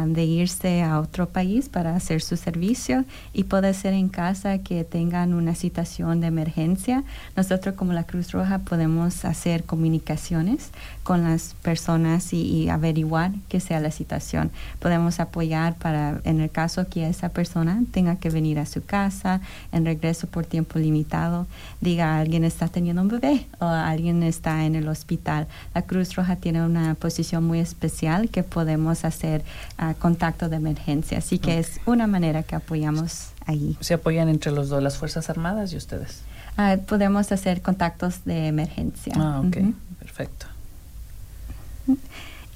[0.08, 4.84] de irse a otro país para hacer su servicio y puede ser en casa que
[4.84, 7.06] tengan una situación de emergencia.
[7.38, 10.72] Nosotros como la Cruz Roja podemos hacer comunicaciones
[11.04, 14.52] con las personas y, averiguar qué sea la situación.
[14.80, 19.40] Podemos apoyar para, en el caso que esa persona tenga que venir a su casa
[19.72, 21.46] en regreso por tiempo limitado,
[21.80, 25.48] diga alguien está teniendo un bebé o alguien está en el hospital.
[25.74, 29.44] La Cruz Roja tiene una posición muy especial que podemos hacer
[29.80, 31.20] uh, contacto de emergencia.
[31.20, 33.78] Así que es una manera que apoyamos allí.
[33.80, 36.22] Se apoyan entre los dos, las Fuerzas Armadas y ustedes.
[36.58, 39.14] Ah, podemos hacer contactos de emergencia.
[39.18, 39.58] Ah, ok,
[40.00, 40.48] perfecto.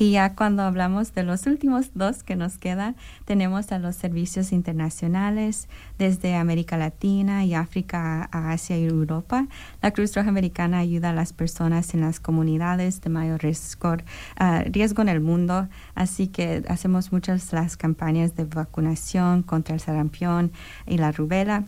[0.01, 4.53] Y ya cuando hablamos de los últimos dos que nos quedan, tenemos a los servicios
[4.53, 9.47] internacionales desde América Latina y África a Asia y Europa.
[9.81, 14.69] La Cruz Roja Americana ayuda a las personas en las comunidades de mayor riesgo, uh,
[14.71, 20.53] riesgo en el mundo, así que hacemos muchas las campañas de vacunación contra el sarampión
[20.87, 21.65] y la rubela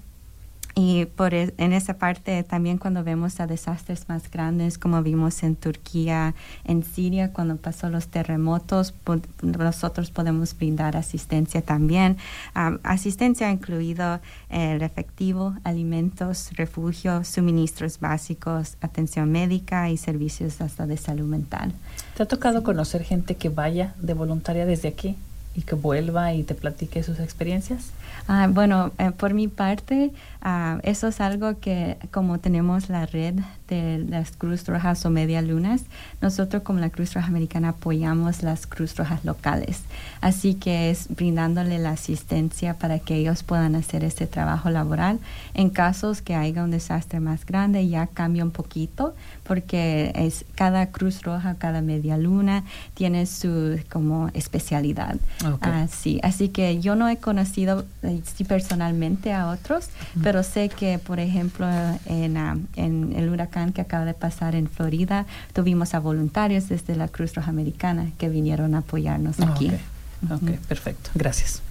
[0.75, 5.43] y por e, en esa parte también cuando vemos a desastres más grandes como vimos
[5.43, 6.34] en Turquía,
[6.65, 8.93] en Siria, cuando pasó los terremotos,
[9.41, 12.17] nosotros podemos brindar asistencia también.
[12.84, 21.27] asistencia incluido el efectivo, alimentos, refugio, suministros básicos, atención médica y servicios hasta de salud
[21.27, 21.73] mental.
[22.15, 25.15] ¿Te ha tocado conocer gente que vaya de voluntaria desde aquí
[25.55, 27.91] y que vuelva y te platique sus experiencias?
[28.28, 33.36] Ah, bueno, eh, por mi parte, ah, eso es algo que como tenemos la red
[33.67, 35.84] de las Cruz Rojas o Media Lunas,
[36.21, 39.82] nosotros como la Cruz Roja Americana apoyamos las Cruz Rojas locales.
[40.19, 45.19] Así que es brindándole la asistencia para que ellos puedan hacer este trabajo laboral.
[45.54, 50.88] En casos que haya un desastre más grande, ya cambia un poquito porque es cada
[50.88, 55.15] Cruz Roja, cada Media Luna tiene su como especialidad.
[55.62, 59.90] Así, así que yo no he conocido eh, personalmente a otros,
[60.24, 61.68] pero sé que, por ejemplo,
[62.06, 66.96] en, ah, en el huracán que acaba de pasar en Florida, tuvimos a voluntarios desde
[66.96, 69.68] la Cruz Roja Americana que vinieron a apoyarnos Ah, aquí.
[69.70, 70.32] ok.
[70.32, 71.10] Ok, perfecto.
[71.16, 71.62] Gracias.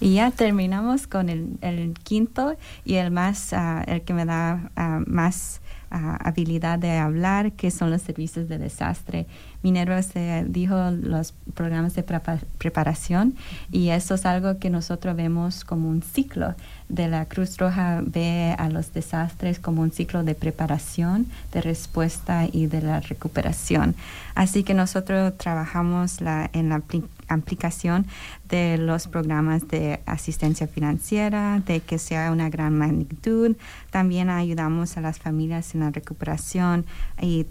[0.00, 4.70] Y ya terminamos con el, el quinto y el más, ah, el que me da
[4.76, 5.59] ah, más
[5.90, 9.26] habilidad de hablar, que son los servicios de desastre.
[9.62, 13.34] Minerva se dijo los programas de prepa- preparación
[13.70, 16.54] y eso es algo que nosotros vemos como un ciclo.
[16.88, 22.46] De la Cruz Roja ve a los desastres como un ciclo de preparación, de respuesta
[22.50, 23.94] y de la recuperación.
[24.34, 26.80] Así que nosotros trabajamos la, en la
[27.30, 28.06] aplicación
[28.48, 33.56] de los programas de asistencia financiera, de que sea una gran magnitud.
[33.90, 36.84] También ayudamos a las familias en la recuperación
[37.20, 37.46] y,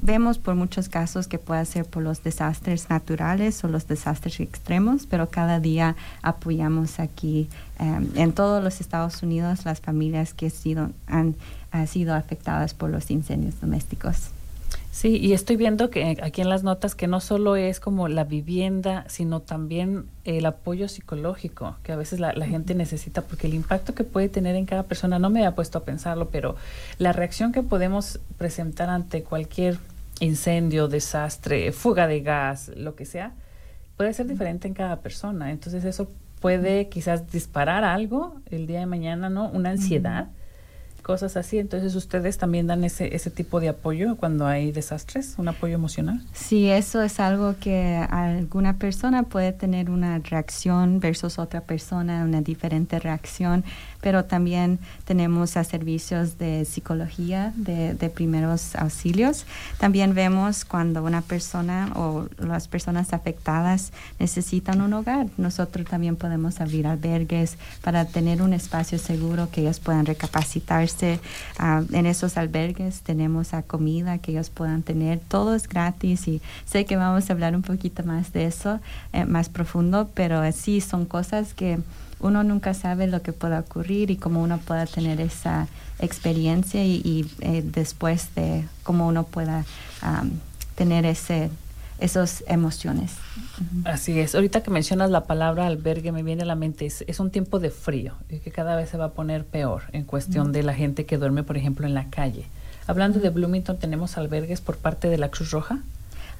[0.00, 5.06] vemos por muchos casos que puede ser por los desastres naturales o los desastres extremos,
[5.06, 7.48] pero cada día apoyamos aquí
[7.80, 11.34] eh, en todos los Estados Unidos las familias que sido, han
[11.88, 14.30] sido afectadas por los incendios domésticos.
[14.98, 18.24] Sí, y estoy viendo que aquí en las notas que no solo es como la
[18.24, 23.54] vivienda, sino también el apoyo psicológico que a veces la, la gente necesita, porque el
[23.54, 26.56] impacto que puede tener en cada persona, no me había puesto a pensarlo, pero
[26.98, 29.78] la reacción que podemos presentar ante cualquier
[30.18, 33.34] incendio, desastre, fuga de gas, lo que sea,
[33.96, 35.52] puede ser diferente en cada persona.
[35.52, 36.08] Entonces eso
[36.40, 39.48] puede quizás disparar algo el día de mañana, ¿no?
[39.48, 40.30] Una ansiedad
[41.08, 41.58] cosas así.
[41.58, 45.36] Entonces, ¿ustedes también dan ese, ese tipo de apoyo cuando hay desastres?
[45.38, 46.20] ¿Un apoyo emocional?
[46.34, 52.42] Sí, eso es algo que alguna persona puede tener una reacción versus otra persona, una
[52.42, 53.64] diferente reacción,
[54.00, 59.46] pero también tenemos a servicios de psicología, de, de primeros auxilios.
[59.78, 65.26] También vemos cuando una persona o las personas afectadas necesitan un hogar.
[65.36, 71.20] Nosotros también podemos abrir albergues para tener un espacio seguro que ellos puedan recapacitarse.
[71.58, 75.20] Ah, en esos albergues tenemos a comida que ellos puedan tener.
[75.28, 78.80] Todo es gratis y sé que vamos a hablar un poquito más de eso,
[79.12, 81.78] eh, más profundo, pero sí son cosas que
[82.20, 87.00] uno nunca sabe lo que pueda ocurrir y cómo uno pueda tener esa experiencia y,
[87.04, 89.64] y, eh, después de cómo uno pueda
[90.76, 91.50] tener ese
[91.98, 93.16] esas emociones.
[93.84, 94.34] Así es.
[94.34, 97.58] Ahorita que mencionas la palabra albergue, me viene a la mente, es, es un tiempo
[97.58, 100.74] de frío y que cada vez se va a poner peor en cuestión de la
[100.74, 102.46] gente que duerme, por ejemplo, en la calle.
[102.86, 105.80] Hablando de Bloomington, ¿tenemos albergues por parte de la Cruz Roja?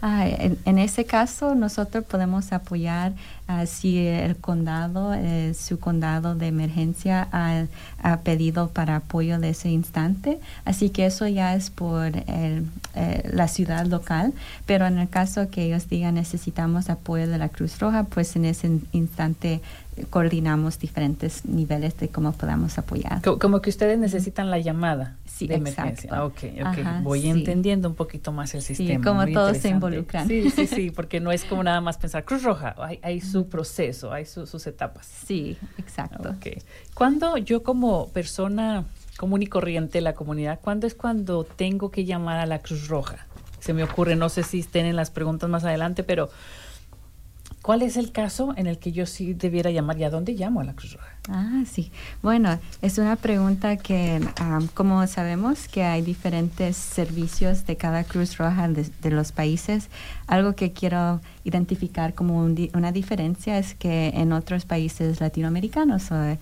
[0.00, 3.14] Ah, en, en, ese caso, nosotros podemos apoyar
[3.48, 7.64] uh, si el condado, eh, su condado de emergencia ha,
[8.00, 10.38] ha, pedido para apoyo de ese instante.
[10.64, 14.34] Así que eso ya es por el, eh, la ciudad local.
[14.66, 18.44] Pero en el caso que ellos digan necesitamos apoyo de la Cruz Roja, pues en
[18.44, 19.61] ese instante
[20.11, 23.22] coordinamos diferentes niveles de cómo podamos apoyar.
[23.22, 26.11] Como, como que ustedes necesitan la llamada sí, de emergencia.
[26.12, 26.64] Ah, ok, ok.
[26.64, 27.28] Ajá, Voy sí.
[27.28, 28.98] entendiendo un poquito más el sistema.
[28.98, 30.26] Sí, como todos se involucran.
[30.28, 33.48] Sí, sí, sí, porque no es como nada más pensar Cruz Roja, hay, hay su
[33.48, 35.06] proceso, hay su, sus etapas.
[35.06, 36.30] Sí, exacto.
[36.30, 36.62] Ok.
[36.94, 38.84] Cuando yo como persona
[39.16, 42.88] común y corriente de la comunidad, ¿cuándo es cuando tengo que llamar a la Cruz
[42.88, 43.26] Roja?
[43.61, 46.30] Se me ocurre, no sé si estén en las preguntas más adelante, pero
[47.62, 50.61] ¿Cuál es el caso en el que yo sí debiera llamar y a dónde llamo
[50.61, 51.09] a la Cruz Roja?
[51.29, 51.92] Ah, sí.
[52.23, 58.38] Bueno, es una pregunta que, um, como sabemos que hay diferentes servicios de cada Cruz
[58.38, 59.88] Roja de, de los países,
[60.27, 66.37] algo que quiero identificar como un, una diferencia es que en otros países latinoamericanos uh,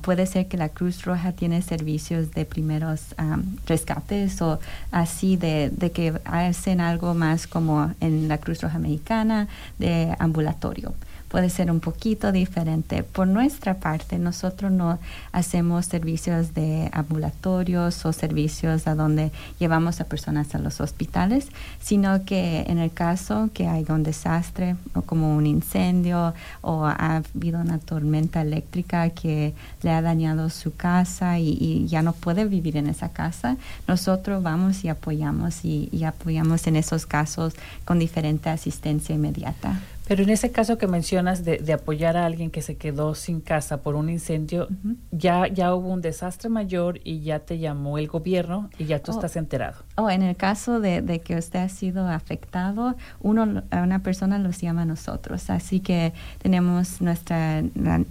[0.00, 4.58] puede ser que la Cruz Roja tiene servicios de primeros um, rescates o
[4.90, 10.94] así de, de, que hacen algo más como en la Cruz Roja Americana de ambulatorio
[11.28, 13.02] puede ser un poquito diferente.
[13.02, 14.98] Por nuestra parte, nosotros no
[15.32, 21.48] hacemos servicios de ambulatorios o servicios a donde llevamos a personas a los hospitales,
[21.80, 27.22] sino que en el caso que hay un desastre o como un incendio o ha
[27.34, 32.44] habido una tormenta eléctrica que le ha dañado su casa y, y ya no puede
[32.44, 33.56] vivir en esa casa,
[33.88, 39.80] nosotros vamos y apoyamos y, y apoyamos en esos casos con diferente asistencia inmediata.
[40.06, 43.40] Pero en ese caso que mencionas de, de, apoyar a alguien que se quedó sin
[43.40, 44.96] casa por un incendio, uh -huh.
[45.10, 49.10] ya, ya hubo un desastre mayor y ya te llamó el gobierno y ya tú
[49.12, 49.14] oh.
[49.16, 49.82] estás enterado.
[49.96, 54.60] Oh, en el caso de, de, que usted ha sido afectado, uno, una persona los
[54.60, 55.50] llama a nosotros.
[55.50, 57.36] Así que tenemos nuestro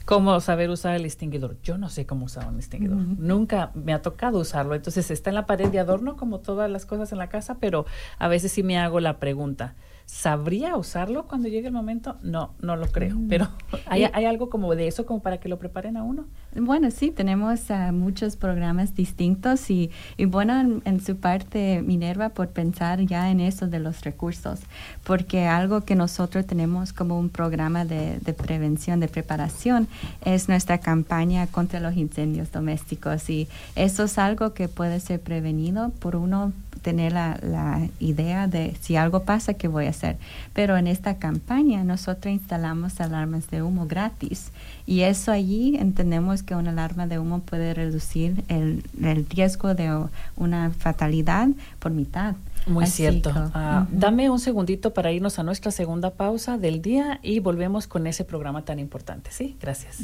[0.05, 1.57] cómo saber usar el extinguidor?
[1.63, 2.97] Yo no sé cómo usar un extinguidor.
[2.97, 4.75] Nunca me ha tocado usarlo.
[4.75, 7.87] Entonces está en la pared de adorno como todas las cosas en la casa, pero
[8.19, 9.73] a veces sí me hago la pregunta.
[10.05, 12.17] ¿Sabría usarlo cuando llegue el momento?
[12.21, 13.15] No, no lo creo.
[13.15, 13.27] Mm.
[13.27, 13.47] Pero
[13.87, 16.25] ¿hay, ¿hay, algo como de eso como para que lo preparen a uno?
[16.55, 22.47] Bueno, sí, tenemos uh, muchos programas distintos y, y bueno, en, su parte, Minerva, por
[22.49, 24.61] pensar ya en eso de los recursos,
[25.03, 29.87] porque algo que nosotros tenemos como un programa de, de prevención, de preparación,
[30.23, 35.89] es nuestra campaña contra los incendios domésticos y eso es algo que puede ser prevenido
[35.99, 36.53] por uno
[36.85, 40.17] tener la, la, idea de si algo pasa, ¿qué voy a hacer?
[40.53, 44.51] Pero en esta campaña nosotros instalamos alarmas de humo gratis
[44.85, 50.05] y eso allí entendemos que una alarma de humo puede reducir el, el riesgo de
[50.35, 51.47] una fatalidad
[51.79, 52.35] por mitad.
[52.67, 53.31] Muy cierto.
[53.55, 58.05] Ah, dame un segundito para irnos a nuestra segunda pausa del día y volvemos con
[58.05, 59.31] ese programa tan importante.
[59.31, 60.03] Sí, gracias.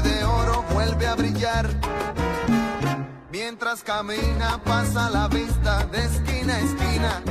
[1.15, 1.69] brillar.
[3.31, 7.21] Mientras camina pasa la vista de esquina a esquina.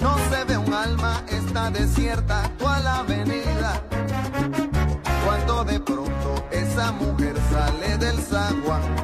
[0.00, 3.82] No se ve un alma, está desierta toda la avenida.
[5.24, 9.03] Cuando de pronto esa mujer sale del zaguán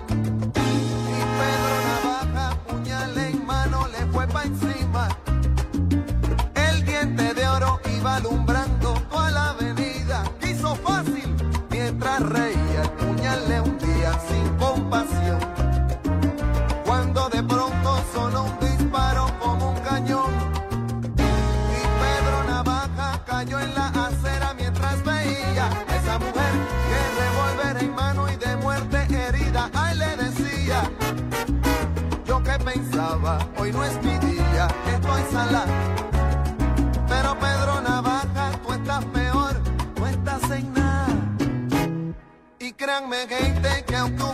[8.01, 10.23] Iba alumbrando toda la avenida.
[10.39, 11.35] Quiso fácil
[11.69, 12.81] mientras reía.
[12.81, 15.39] El puñal le hundía sin compasión.
[16.85, 20.31] Cuando de pronto sonó un disparo como un cañón.
[21.77, 26.53] Y Pedro Navaja cayó en la acera mientras veía esa mujer
[26.87, 29.69] que revólver en mano y de muerte herida.
[29.73, 30.89] Ay, le decía.
[32.25, 34.20] Yo que pensaba, hoy no es mi
[43.21, 44.30] Díganme gente que aunque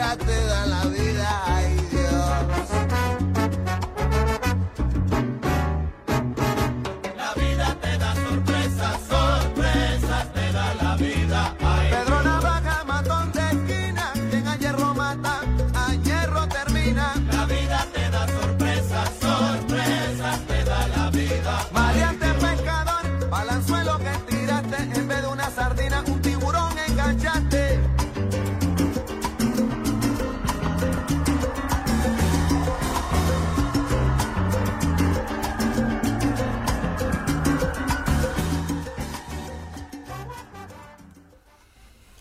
[0.00, 1.09] sorpresa te da la vida,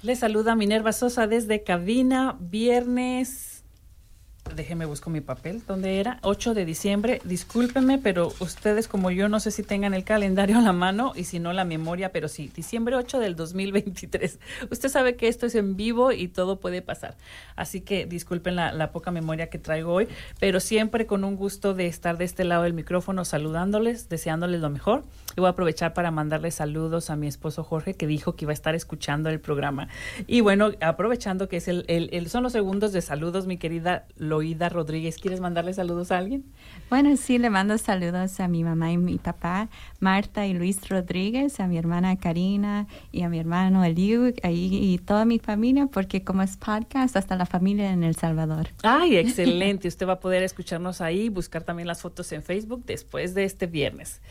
[0.09, 3.48] Le saluda Minerva Sosa desde cabina, viernes.
[5.09, 5.63] Busco mi papel.
[5.67, 6.19] ¿Dónde era?
[6.21, 7.19] 8 de diciembre.
[7.23, 11.23] Discúlpenme, pero ustedes como yo no sé si tengan el calendario a la mano y
[11.23, 14.39] si no la memoria, pero sí, diciembre 8 del 2023.
[14.69, 17.15] Usted sabe que esto es en vivo y todo puede pasar.
[17.55, 20.07] Así que disculpen la, la poca memoria que traigo hoy,
[20.39, 24.69] pero siempre con un gusto de estar de este lado del micrófono saludándoles, deseándoles lo
[24.69, 25.03] mejor.
[25.35, 28.51] Y voy a aprovechar para mandarles saludos a mi esposo Jorge, que dijo que iba
[28.51, 29.87] a estar escuchando el programa.
[30.27, 34.05] Y bueno, aprovechando que es el, el- el- son los segundos de saludos, mi querida
[34.17, 34.98] Loida Rodríguez.
[34.99, 36.43] ¿Quieres mandarle saludos a alguien?
[36.89, 39.69] Bueno, sí, le mando saludos a mi mamá y mi papá,
[39.99, 44.97] Marta y Luis Rodríguez, a mi hermana Karina y a mi hermano Eliu ahí, y
[44.97, 48.69] toda mi familia, porque como es podcast, hasta la familia en El Salvador.
[48.83, 49.87] Ay, excelente.
[49.87, 53.67] Usted va a poder escucharnos ahí, buscar también las fotos en Facebook después de este
[53.67, 54.21] viernes.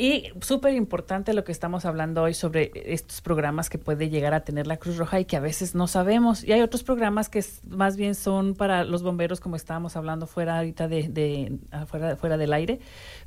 [0.00, 4.44] Y súper importante lo que estamos hablando hoy sobre estos programas que puede llegar a
[4.44, 6.42] tener la Cruz Roja y que a veces no sabemos.
[6.42, 10.56] Y hay otros programas que más bien son para los bomberos, como estábamos hablando fuera
[10.56, 12.80] ahorita de, de afuera, fuera del aire.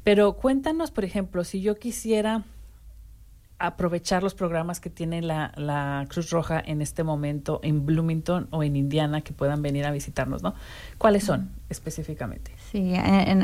[0.04, 2.44] Pero cuéntanos, por ejemplo, si yo quisiera
[3.60, 8.64] aprovechar los programas que tiene la, la Cruz Roja en este momento en Bloomington o
[8.64, 10.54] en Indiana que puedan venir a visitarnos, ¿no?
[10.98, 12.52] ¿Cuáles son específicamente?
[12.72, 12.94] Sí,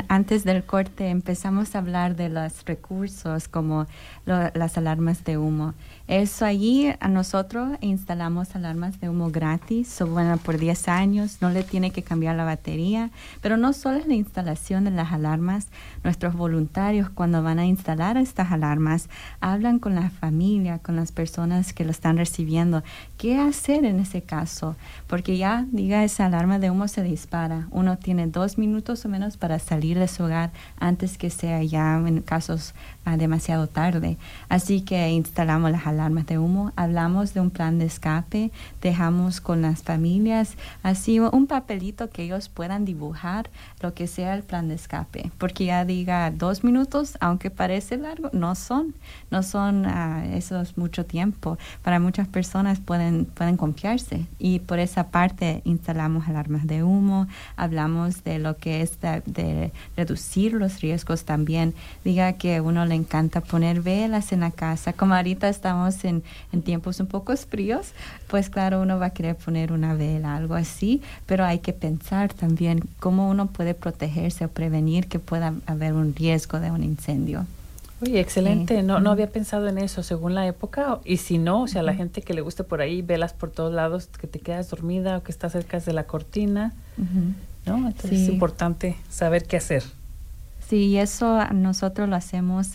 [0.08, 3.86] antes del corte empezamos a hablar de los recursos como
[4.26, 5.74] lo- las alarmas de humo.
[6.10, 11.50] Eso allí a nosotros instalamos alarmas de humo gratis, son buenas por 10 años, no
[11.50, 15.68] le tiene que cambiar la batería, pero no solo es la instalación de las alarmas,
[16.02, 19.08] nuestros voluntarios cuando van a instalar estas alarmas
[19.40, 22.82] hablan con la familia, con las personas que lo están recibiendo,
[23.16, 24.74] qué hacer en ese caso,
[25.06, 29.36] porque ya diga esa alarma de humo se dispara, uno tiene dos minutos o menos
[29.36, 30.50] para salir de su hogar
[30.80, 34.16] antes que sea ya en casos ah, demasiado tarde.
[34.48, 39.60] Así que instalamos las alarmas de humo, hablamos de un plan de escape, dejamos con
[39.60, 43.50] las familias así un papelito que ellos puedan dibujar
[43.82, 48.30] lo que sea el plan de escape, porque ya diga dos minutos, aunque parece largo,
[48.32, 48.94] no son,
[49.30, 51.58] no son, ah, eso es mucho tiempo.
[51.82, 58.24] Para muchas personas pueden, pueden confiarse y por esa parte instalamos alarmas de humo, hablamos
[58.24, 61.74] de lo que es de, reducir los riesgos también.
[62.04, 66.22] Diga que uno le encanta poner velas en la casa, como ahorita estamos en,
[66.52, 67.92] en tiempos un poco fríos,
[68.28, 72.32] pues claro, uno va a querer poner una vela, algo así, pero hay que pensar
[72.34, 77.46] también cómo uno puede protegerse o prevenir que pueda haber un riesgo de un incendio.
[78.02, 78.76] Oye, excelente.
[78.78, 78.82] Sí.
[78.82, 81.00] No, no había pensado en eso según la época.
[81.04, 83.74] Y si no, o sea, la gente que le guste por ahí, velas por todos
[83.74, 87.34] lados, que te quedas dormida o que estás cerca de la cortina, Ujú.
[87.66, 87.88] ¿no?
[87.88, 88.32] Entonces es Sí.
[88.32, 89.82] importante saber qué hacer.
[90.70, 92.68] Sí, eso nosotros lo hacemos,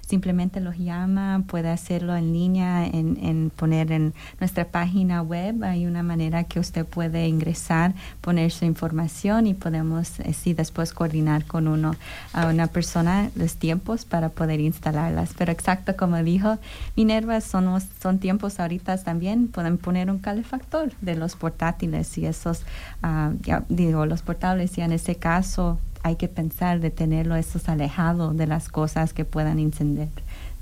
[0.00, 5.84] simplemente los llama, puede hacerlo en línea, en, en poner en nuestra página web, hay
[5.84, 7.92] una manera que usted puede ingresar,
[8.22, 11.94] poner su información y podemos eh, sí después coordinar con uno,
[12.32, 15.34] a una persona los tiempos para poder instalarlas.
[15.36, 16.56] Pero exacto como dijo
[16.96, 22.62] Minerva, son, son tiempos ahorita también, pueden poner un calefactor de los portátiles y esos,
[23.02, 27.68] ah, ya digo, los portables y en ese caso hay que pensar de tenerlo esos
[27.68, 30.08] alejados de las cosas que puedan incendiar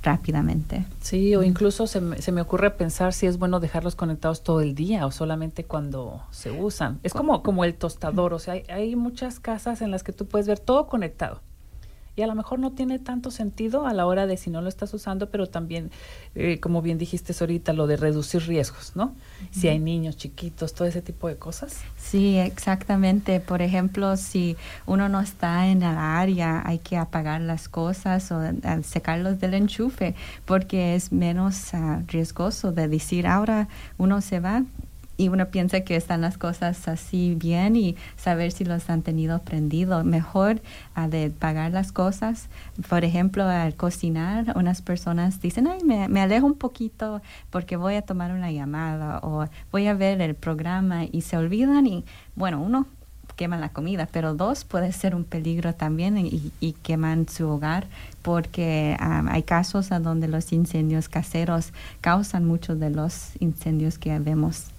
[0.03, 0.85] rápidamente.
[1.01, 4.61] Sí, o incluso se me, se me ocurre pensar si es bueno dejarlos conectados todo
[4.61, 7.01] el día o solamente cuando se usan.
[7.03, 10.27] Es como, como el tostador, o sea, hay, hay muchas casas en las que tú
[10.27, 11.41] puedes ver todo conectado.
[12.17, 14.69] Y a lo mejor no tiene tanto sentido a la hora de si no lo
[14.69, 15.91] estás usando, pero también,
[16.35, 19.15] eh, como bien dijiste ahorita, lo de reducir riesgos, ¿no?
[19.51, 21.79] Si hay niños chiquitos, todo ese tipo de cosas.
[21.97, 23.41] Sí, exactamente.
[23.41, 24.57] Por ejemplo, si
[24.87, 28.41] uno no está en el área, hay que apagar las cosas o
[28.83, 34.65] secarlos del enchufe, porque es menos ah, riesgoso de decir, ahora uno se va,
[35.21, 39.41] y uno piensa que están las cosas así bien y saber si los han tenido
[39.41, 40.03] prendido.
[40.03, 40.63] Mejor
[40.97, 42.49] uh, de pagar las cosas.
[42.89, 48.03] Por ejemplo, al cocinar, unas personas dicen, ay, me, alejo un poquito porque voy a
[48.03, 52.03] tomar una llamada o voy a ver el programa y se olvidan y
[52.35, 52.87] bueno, uno
[53.37, 57.87] quema la comida, pero dos puede ser un peligro también y, y queman su hogar
[58.23, 64.19] porque um, hay casos a donde los incendios caseros causan muchos de los incendios que
[64.19, 64.71] vemos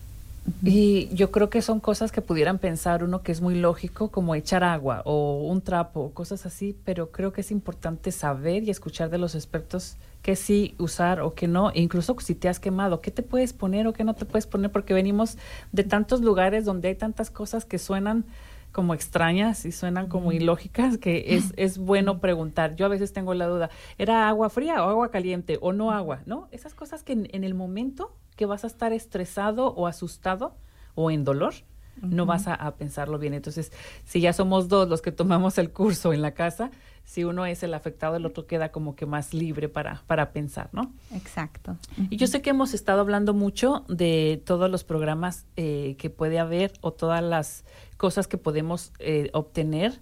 [0.64, 4.34] y yo creo que son cosas que pudieran pensar uno que es muy lógico, como
[4.34, 9.10] echar agua o un trapo, cosas así, pero creo que es importante saber y escuchar
[9.10, 13.12] de los expertos qué sí usar o qué no, incluso si te has quemado, qué
[13.12, 15.38] te puedes poner o qué no te puedes poner, porque venimos
[15.72, 18.26] de tantos lugares donde hay tantas cosas que suenan
[18.72, 22.76] como extrañas y suenan como ilógicas que es, es bueno preguntar.
[22.76, 26.22] Yo a veces tengo la duda, ¿era agua fría o agua caliente o no agua?
[26.26, 26.48] ¿No?
[26.52, 30.56] Esas cosas que en el momento que vas a estar estresado o asustado
[30.96, 31.54] o en dolor,
[32.02, 33.34] no vas a, pensarlo bien.
[33.34, 33.72] Entonces,
[34.06, 36.72] si ya somos dos los que tomamos el curso en la casa,
[37.04, 40.70] si uno es el afectado, el otro queda como que más libre para, para pensar,
[40.72, 40.94] ¿no?
[41.14, 41.78] Exacto.
[42.10, 46.40] Y yo sé que hemos estado hablando mucho de todos los programas eh, que puede
[46.40, 47.66] haber o todas las
[48.02, 50.00] cosas que podemos eh, obtener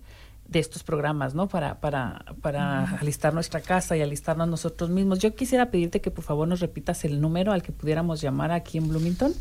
[0.48, 1.50] de estos programas, ¿no?
[1.50, 5.20] Para, para, para alistar nuestra casa y alistarnos nosotros mismos.
[5.20, 8.78] Yo quisiera pedirte que por favor nos repitas el número al que pudiéramos llamar aquí
[8.78, 9.34] en Bloomington.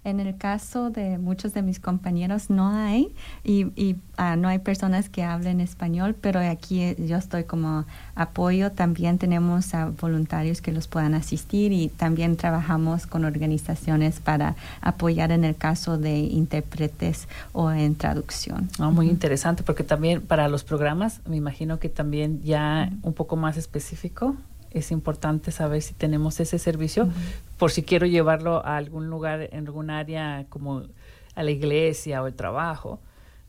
[0.04, 4.58] En el caso de muchos de mis compañeros no hay y, y uh, no hay
[4.58, 8.70] personas que hablen español, pero aquí eh, yo estoy como apoyo.
[8.70, 15.32] También tenemos a voluntarios que los puedan asistir y también trabajamos con organizaciones para apoyar
[15.32, 18.68] en el caso de intérpretes o en traducción.
[18.78, 23.36] Ah, muy interesante porque también para los programas me imagino que también ya un poco
[23.36, 24.36] más específico
[24.74, 27.08] es importante saber si tenemos ese servicio,
[27.58, 30.82] por si quiero llevarlo a algún lugar, en algún área como
[31.34, 33.00] a la iglesia o el trabajo.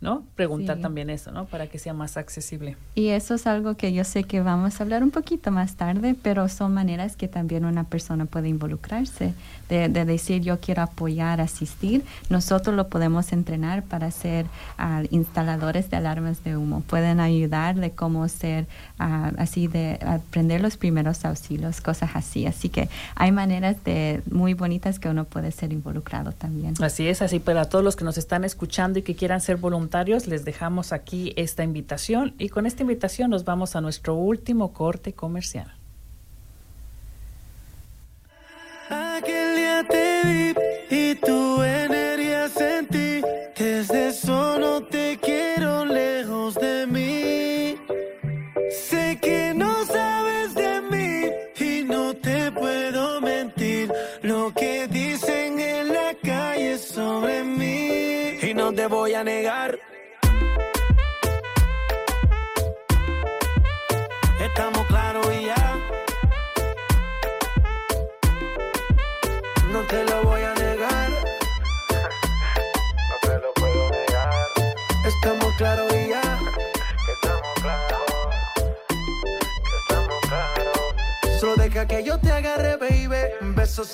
[0.06, 0.24] ¿No?
[0.36, 1.46] Preguntar también eso, ¿no?
[1.46, 2.78] Para que sea más accesible.
[2.94, 6.16] Y eso es algo que yo sé que vamos a hablar un poquito más tarde,
[6.22, 9.34] pero son maneras que también una persona puede involucrarse,
[9.68, 12.06] de, decir yo quiero apoyar, asistir.
[12.30, 14.46] Nosotros lo podemos entrenar para ser
[14.78, 16.82] ah, instaladores de alarmas de humo.
[16.82, 18.68] Pueden ayudar de cómo ser
[19.00, 22.46] ah, así, de aprender los primeros auxilios, cosas así.
[22.46, 26.76] Así que hay maneras de muy bonitas que uno puede ser involucrado también.
[26.80, 29.95] Así es, así para todos los que nos están escuchando y que quieran ser voluntarios
[30.04, 35.14] les dejamos aquí esta invitación y con esta invitación nos vamos a nuestro último corte
[35.14, 35.74] comercial.
[38.90, 40.54] Aquel día te vi
[40.90, 43.22] y tu energía sentí.
[43.58, 47.78] Desde eso no te quiero lejos de mí.
[48.70, 53.94] Sé que no sabes de mí y no te puedo mentir.
[54.24, 58.40] Lo que dicen en la calle sobre mí.
[58.42, 59.75] Y no te voy a negar.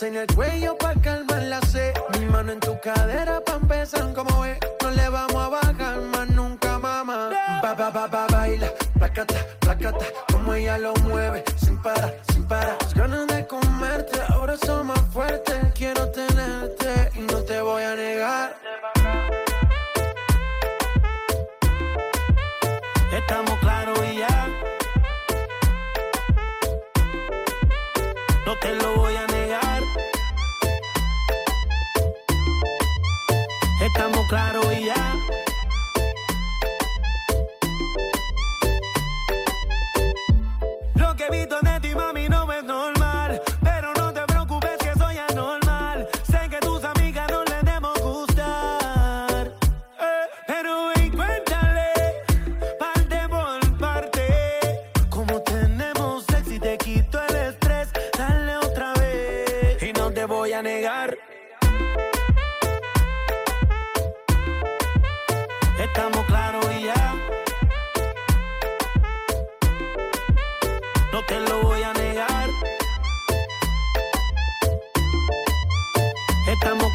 [0.02, 1.94] En el cuello pa' calmar la sed.
[2.18, 4.58] Mi mano en tu cadera pa' empezar como ve.
[4.82, 7.30] No le vamos a bajar más nunca, mamá.
[7.62, 8.68] Ba, ba, ba, ba, baila.
[8.98, 11.21] Placata, placata como ella lo mueve,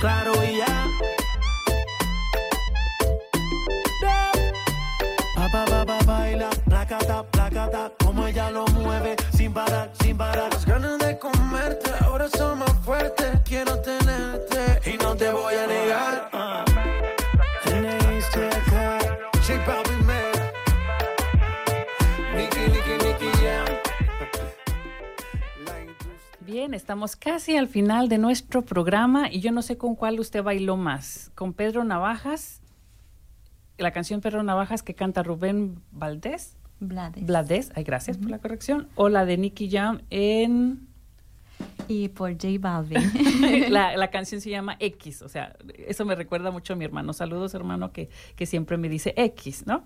[0.00, 0.86] Claros y ya.
[5.34, 10.52] Pa, pa, pa, pa, baila, placata, placata, como ella lo mueve, sin parar, sin parar.
[10.52, 13.40] Las ganas de comerte, ahora son más fuertes.
[13.44, 14.05] Quiero tenerte
[26.66, 30.42] Bien, estamos casi al final de nuestro programa y yo no sé con cuál usted
[30.42, 31.30] bailó más.
[31.36, 32.60] Con Pedro Navajas,
[33.78, 37.24] la canción Pedro Navajas que canta Rubén Valdés, Blades.
[37.24, 40.88] Blades, ay, gracias por la corrección, o la de Nicky Jam en...
[41.86, 43.70] Y por J Balvin.
[43.72, 45.54] la, la canción se llama X, o sea,
[45.86, 47.12] eso me recuerda mucho a mi hermano.
[47.12, 49.84] Saludos, hermano, que, que siempre me dice X, ¿no?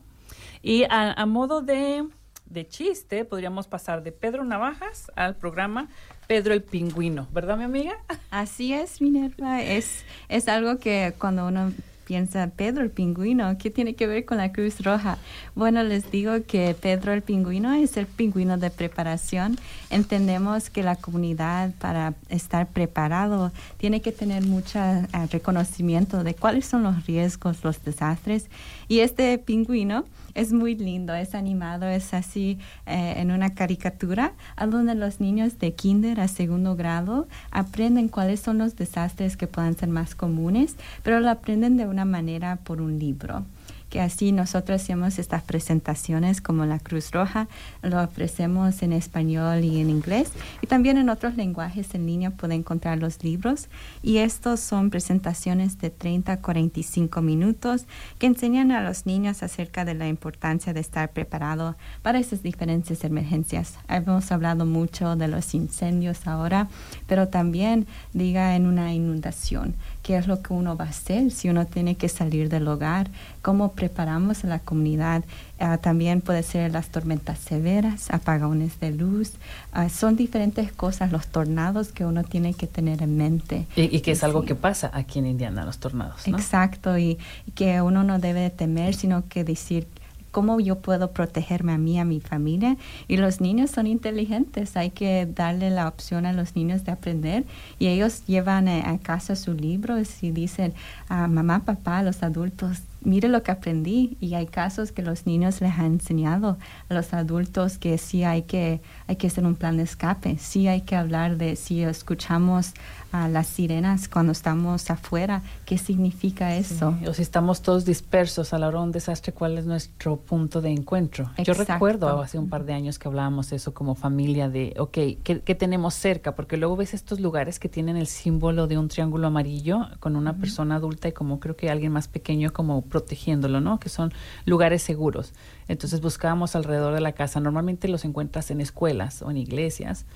[0.62, 2.08] Y a, a modo de,
[2.46, 5.90] de chiste, podríamos pasar de Pedro Navajas al programa
[6.30, 7.94] Pedro el Pingüino, ¿verdad, mi amiga?
[8.30, 9.60] Así es, Minerva.
[9.62, 11.72] Es, es algo que cuando uno
[12.04, 15.18] piensa, Pedro el pingüino, ¿qué tiene que ver con la Cruz Roja?
[15.56, 19.58] Bueno, les digo que Pedro el pingüino es el pingüino de preparación.
[19.90, 26.64] Entendemos que la comunidad para estar preparado tiene que tener mucho eh, reconocimiento de cuáles
[26.64, 28.46] son los riesgos, los desastres.
[28.86, 30.04] Y este pingüino
[30.34, 35.58] es muy lindo, es animado, es así eh, en una caricatura, a donde los niños
[35.58, 40.76] de kinder a segundo grado aprenden cuáles son los desastres que puedan ser más comunes,
[41.02, 43.44] pero lo aprenden de una manera por un libro
[43.90, 47.48] que así nosotros hacemos estas presentaciones como la Cruz Roja,
[47.82, 50.30] lo ofrecemos en español y en inglés
[50.62, 53.68] y también en otros lenguajes en línea puede encontrar los libros
[54.02, 57.84] y estos son presentaciones de 30 a 45 minutos
[58.18, 63.02] que enseñan a los niños acerca de la importancia de estar preparado para esas diferentes
[63.04, 63.74] emergencias.
[63.88, 66.68] Hemos hablado mucho de los incendios ahora,
[67.06, 69.74] pero también diga en una inundación
[70.10, 73.08] qué es lo que uno va a hacer si uno tiene que salir del hogar,
[73.42, 75.22] cómo preparamos a la comunidad.
[75.60, 79.34] Ah, también puede ser las tormentas severas, apagones de luz.
[79.72, 83.68] Ah, son diferentes cosas, los tornados que uno tiene que tener en mente.
[83.76, 86.36] Y, y que es algo que pasa aquí en Indiana, los tornados, ¿no?
[86.36, 89.86] Exacto, y, y que uno no debe de temer, sino que decir
[90.30, 92.76] cómo yo puedo protegerme a mí, a mi familia.
[93.08, 97.44] Y los niños son inteligentes, hay que darle la opción a los niños de aprender.
[97.78, 100.74] Y ellos llevan a casa sus libros y dicen,
[101.08, 104.16] a mamá, papá, los adultos, mire lo que aprendí.
[104.20, 106.58] Y hay casos que los niños les han enseñado
[106.88, 110.68] a los adultos que sí hay que, hay que hacer un plan de escape, sí
[110.68, 112.74] hay que hablar de si escuchamos
[113.12, 116.96] a las sirenas cuando estamos afuera, ¿qué significa eso?
[117.06, 120.60] O si estamos todos dispersos a la hora de un desastre, ¿cuál es nuestro punto
[120.60, 121.30] de encuentro?
[121.38, 124.92] Yo recuerdo hace un par de años que hablábamos eso como familia de, ok,
[125.22, 126.34] ¿qué, qué tenemos cerca?
[126.34, 130.36] Porque luego ves estos lugares que tienen el símbolo de un triángulo amarillo con una
[130.36, 133.80] persona adulta y como creo que alguien más pequeño como protegiéndolo, ¿no?
[133.80, 134.12] Que son
[134.44, 135.32] lugares seguros.
[135.68, 137.40] Entonces buscábamos alrededor de la casa.
[137.40, 140.06] Normalmente los encuentras en escuelas o en iglesias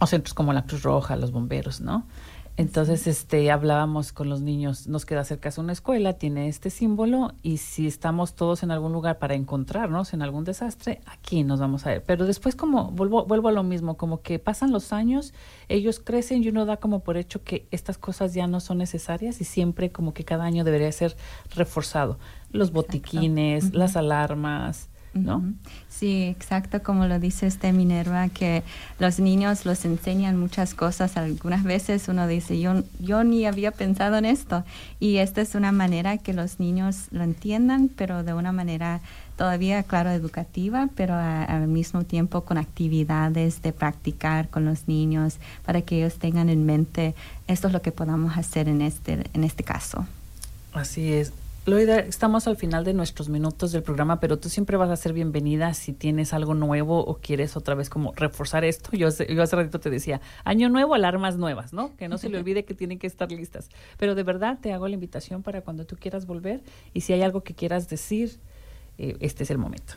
[0.00, 2.06] o centros como la Cruz Roja, los bomberos, ¿no?
[2.56, 7.32] Entonces, este, hablábamos con los niños, nos queda cerca de una escuela, tiene este símbolo,
[7.42, 11.84] y si estamos todos en algún lugar para encontrarnos en algún desastre, aquí nos vamos
[11.84, 12.04] a ver.
[12.04, 15.34] Pero después, como vuelvo, vuelvo a lo mismo, como que pasan los años,
[15.68, 19.40] ellos crecen y uno da como por hecho que estas cosas ya no son necesarias
[19.40, 21.16] y siempre como que cada año debería ser
[21.56, 22.20] reforzado.
[22.52, 25.42] Los botiquines, las alarmas, ¿no?
[25.88, 28.62] Sí, exacto, como lo dice este Minerva, que
[28.98, 31.16] los niños los enseñan muchas cosas.
[31.16, 34.64] Algunas veces uno dice, yo, yo ni había pensado en esto.
[35.00, 39.00] Y esta es una manera que los niños lo entiendan, pero de una manera
[39.36, 45.36] todavía, claro, educativa, pero a- al mismo tiempo con actividades de practicar con los niños
[45.64, 47.14] para que ellos tengan en mente
[47.46, 50.06] esto es lo que podamos hacer en este, en este caso.
[50.72, 51.32] Así es.
[51.66, 55.14] Loida, estamos al final de nuestros minutos del programa, pero tú siempre vas a ser
[55.14, 58.90] bienvenida si tienes algo nuevo o quieres otra vez como reforzar esto.
[58.94, 61.96] Yo, hace- yo hace ratito te decía, año nuevo, alarmas nuevas, ¿no?
[61.96, 63.70] Que no se le olvide que tienen que estar listas.
[63.96, 66.60] Pero de verdad te hago la invitación para cuando tú quieras volver
[66.92, 68.38] y si hay algo que quieras decir,
[68.98, 69.94] eh, este es el momento.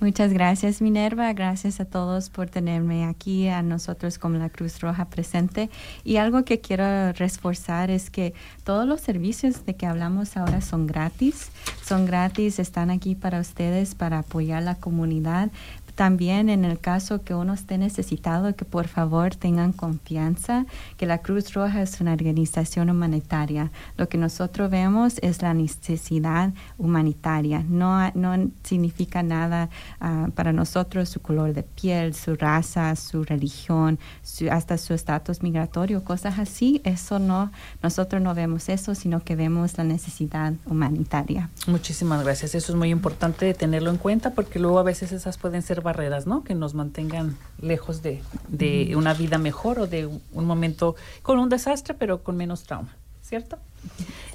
[0.00, 1.32] Muchas gracias, Minerva.
[1.32, 5.70] Gracias a todos por tenerme aquí, a nosotros como la Cruz Roja presente.
[6.04, 8.32] Y algo que quiero reforzar es que
[8.62, 11.50] todos los servicios de que hablamos ahora son gratis.
[11.84, 15.50] Son gratis, están aquí para ustedes, para apoyar la comunidad.
[15.98, 20.64] También en el caso que uno esté necesitado, que por favor tengan confianza,
[20.96, 23.72] que la Cruz Roja es una organización humanitaria.
[23.96, 27.64] Lo que nosotros vemos es la necesidad humanitaria.
[27.68, 29.70] No, no significa nada
[30.00, 35.42] ah, para nosotros su color de piel, su raza, su religión, su- hasta su estatus
[35.42, 36.80] migratorio, cosas así.
[36.84, 37.50] Eso no,
[37.82, 41.50] nosotros no vemos eso, sino que vemos la necesidad humanitaria.
[41.66, 42.54] Muchísimas gracias.
[42.54, 46.26] Eso es muy importante tenerlo en cuenta porque luego a veces esas pueden ser barreras,
[46.26, 46.44] ¿no?
[46.44, 51.48] Que nos mantengan lejos de, de una vida mejor o de un momento con un
[51.48, 53.56] desastre, pero con menos trauma, ¿cierto?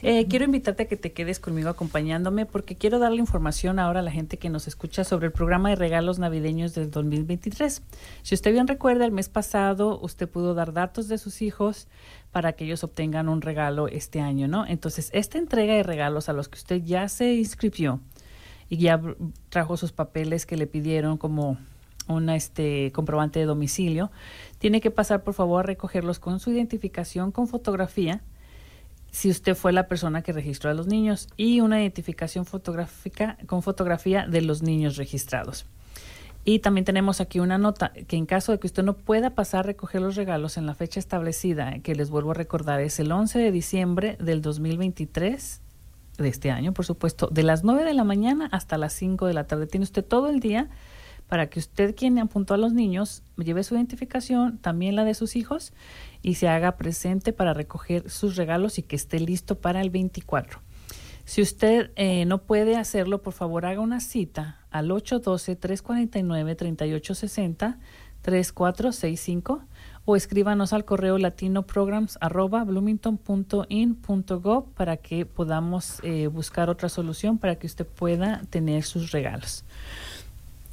[0.01, 4.03] Eh, quiero invitarte a que te quedes conmigo acompañándome porque quiero darle información ahora a
[4.03, 7.81] la gente que nos escucha sobre el programa de regalos navideños del 2023.
[8.23, 11.87] Si usted bien recuerda, el mes pasado usted pudo dar datos de sus hijos
[12.31, 14.65] para que ellos obtengan un regalo este año, ¿no?
[14.65, 17.99] Entonces, esta entrega de regalos a los que usted ya se inscribió
[18.69, 18.99] y ya
[19.49, 21.57] trajo sus papeles que le pidieron como
[22.07, 24.11] una este comprobante de domicilio,
[24.59, 28.21] tiene que pasar por favor a recogerlos con su identificación con fotografía
[29.11, 33.61] si usted fue la persona que registró a los niños y una identificación fotográfica con
[33.61, 35.65] fotografía de los niños registrados.
[36.45, 39.61] Y también tenemos aquí una nota que en caso de que usted no pueda pasar
[39.61, 43.11] a recoger los regalos en la fecha establecida, que les vuelvo a recordar es el
[43.11, 45.61] 11 de diciembre del 2023
[46.17, 49.33] de este año, por supuesto, de las 9 de la mañana hasta las 5 de
[49.33, 49.67] la tarde.
[49.67, 50.69] Tiene usted todo el día
[51.27, 55.35] para que usted, quien apuntó a los niños, lleve su identificación, también la de sus
[55.35, 55.73] hijos,
[56.21, 60.61] y se haga presente para recoger sus regalos y que esté listo para el 24.
[61.25, 67.77] Si usted eh, no puede hacerlo, por favor haga una cita al 812-349-3860,
[68.21, 69.63] 3465
[70.05, 77.55] o escríbanos al correo latinoprograms arroba bloomington.in.gov para que podamos eh, buscar otra solución para
[77.55, 79.63] que usted pueda tener sus regalos.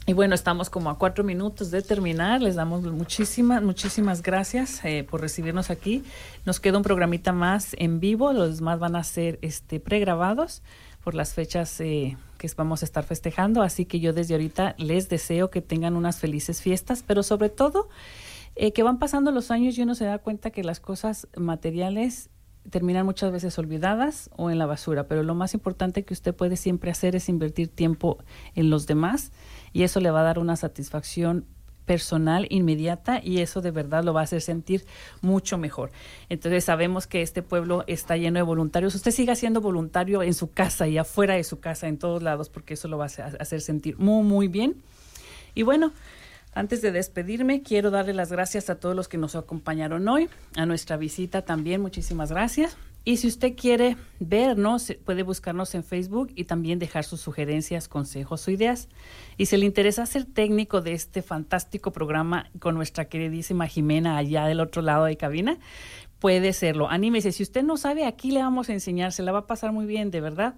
[0.07, 2.43] Y bueno, estamos como a cuatro minutos de terminar.
[2.43, 6.03] Les damos muchísimas, muchísimas gracias eh, por recibirnos aquí.
[6.45, 8.33] Nos queda un programita más en vivo.
[8.33, 10.63] Los demás van a ser este, pregrabados
[11.05, 13.63] por las fechas eh, que vamos a estar festejando.
[13.63, 17.89] Así que yo desde ahorita les deseo que tengan unas felices fiestas, pero sobre todo
[18.57, 22.31] eh, que van pasando los años y uno se da cuenta que las cosas materiales
[22.69, 26.57] terminan muchas veces olvidadas o en la basura, pero lo más importante que usted puede
[26.57, 28.19] siempre hacer es invertir tiempo
[28.55, 29.33] en los demás
[29.73, 31.47] y eso le va a dar una satisfacción
[31.87, 34.85] personal inmediata y eso de verdad lo va a hacer sentir
[35.23, 35.91] mucho mejor.
[36.29, 38.95] Entonces sabemos que este pueblo está lleno de voluntarios.
[38.95, 42.49] Usted siga siendo voluntario en su casa y afuera de su casa, en todos lados,
[42.49, 44.77] porque eso lo va a hacer- sentir muy, muy bien.
[45.55, 45.93] Y bueno,
[46.53, 50.67] antes de despedirme, quiero darle las gracias a todos los que nos acompañaron hoy, a
[50.67, 52.77] nuestra visita también, muchísimas gracias.
[53.03, 58.47] Y si usted quiere vernos, puede buscarnos en Facebook y también dejar sus sugerencias, consejos
[58.47, 58.89] o ideas.
[59.39, 64.45] Y si le interesa ser técnico de este fantástico programa con nuestra queridísima Jimena allá
[64.47, 65.57] del otro lado de cabina,
[66.19, 66.91] puede serlo.
[66.91, 69.73] Anímese, si usted no sabe, aquí le vamos a enseñar, se la va a pasar
[69.73, 70.55] muy bien, de verdad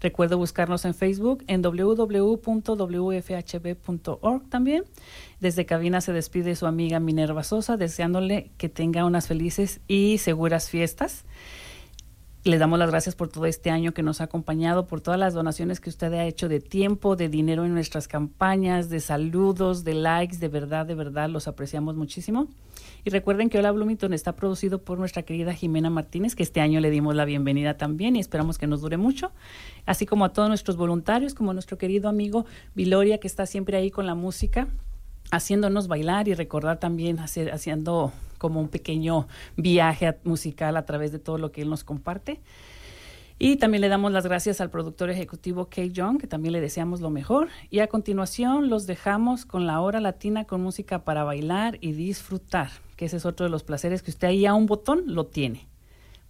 [0.00, 2.48] Recuerde buscarnos en Facebook en www.wfhb.org
[4.48, 4.84] también.
[5.40, 10.70] Desde cabina se despide su amiga Minerva Sosa, deseándole que tenga unas felices y seguras
[10.70, 11.26] fiestas.
[12.46, 15.34] Le damos las gracias por todo este año que nos ha acompañado, por todas las
[15.34, 19.94] donaciones que usted ha hecho de tiempo, de dinero en nuestras campañas, de saludos, de
[19.94, 22.46] likes, de verdad, de verdad, los apreciamos muchísimo.
[23.04, 26.78] Y recuerden que Hola Bloomington está producido por nuestra querida Jimena Martínez, que este año
[26.78, 29.32] le dimos la bienvenida también y esperamos que nos dure mucho,
[29.84, 33.90] así como a todos nuestros voluntarios, como nuestro querido amigo Viloria, que está siempre ahí
[33.90, 34.68] con la música,
[35.32, 41.18] haciéndonos bailar y recordar también hacer, haciendo como un pequeño viaje musical a través de
[41.18, 42.40] todo lo que él nos comparte.
[43.38, 47.02] Y también le damos las gracias al productor ejecutivo Kay Young, que también le deseamos
[47.02, 47.48] lo mejor.
[47.68, 52.70] Y a continuación los dejamos con la hora latina con música para bailar y disfrutar,
[52.96, 55.68] que ese es otro de los placeres que usted ahí a un botón lo tiene.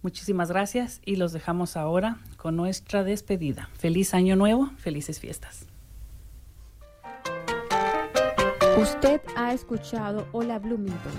[0.01, 3.69] Muchísimas gracias y los dejamos ahora con nuestra despedida.
[3.73, 5.65] Feliz año nuevo, felices fiestas.
[8.79, 11.13] Usted ha escuchado Hola Bloomington,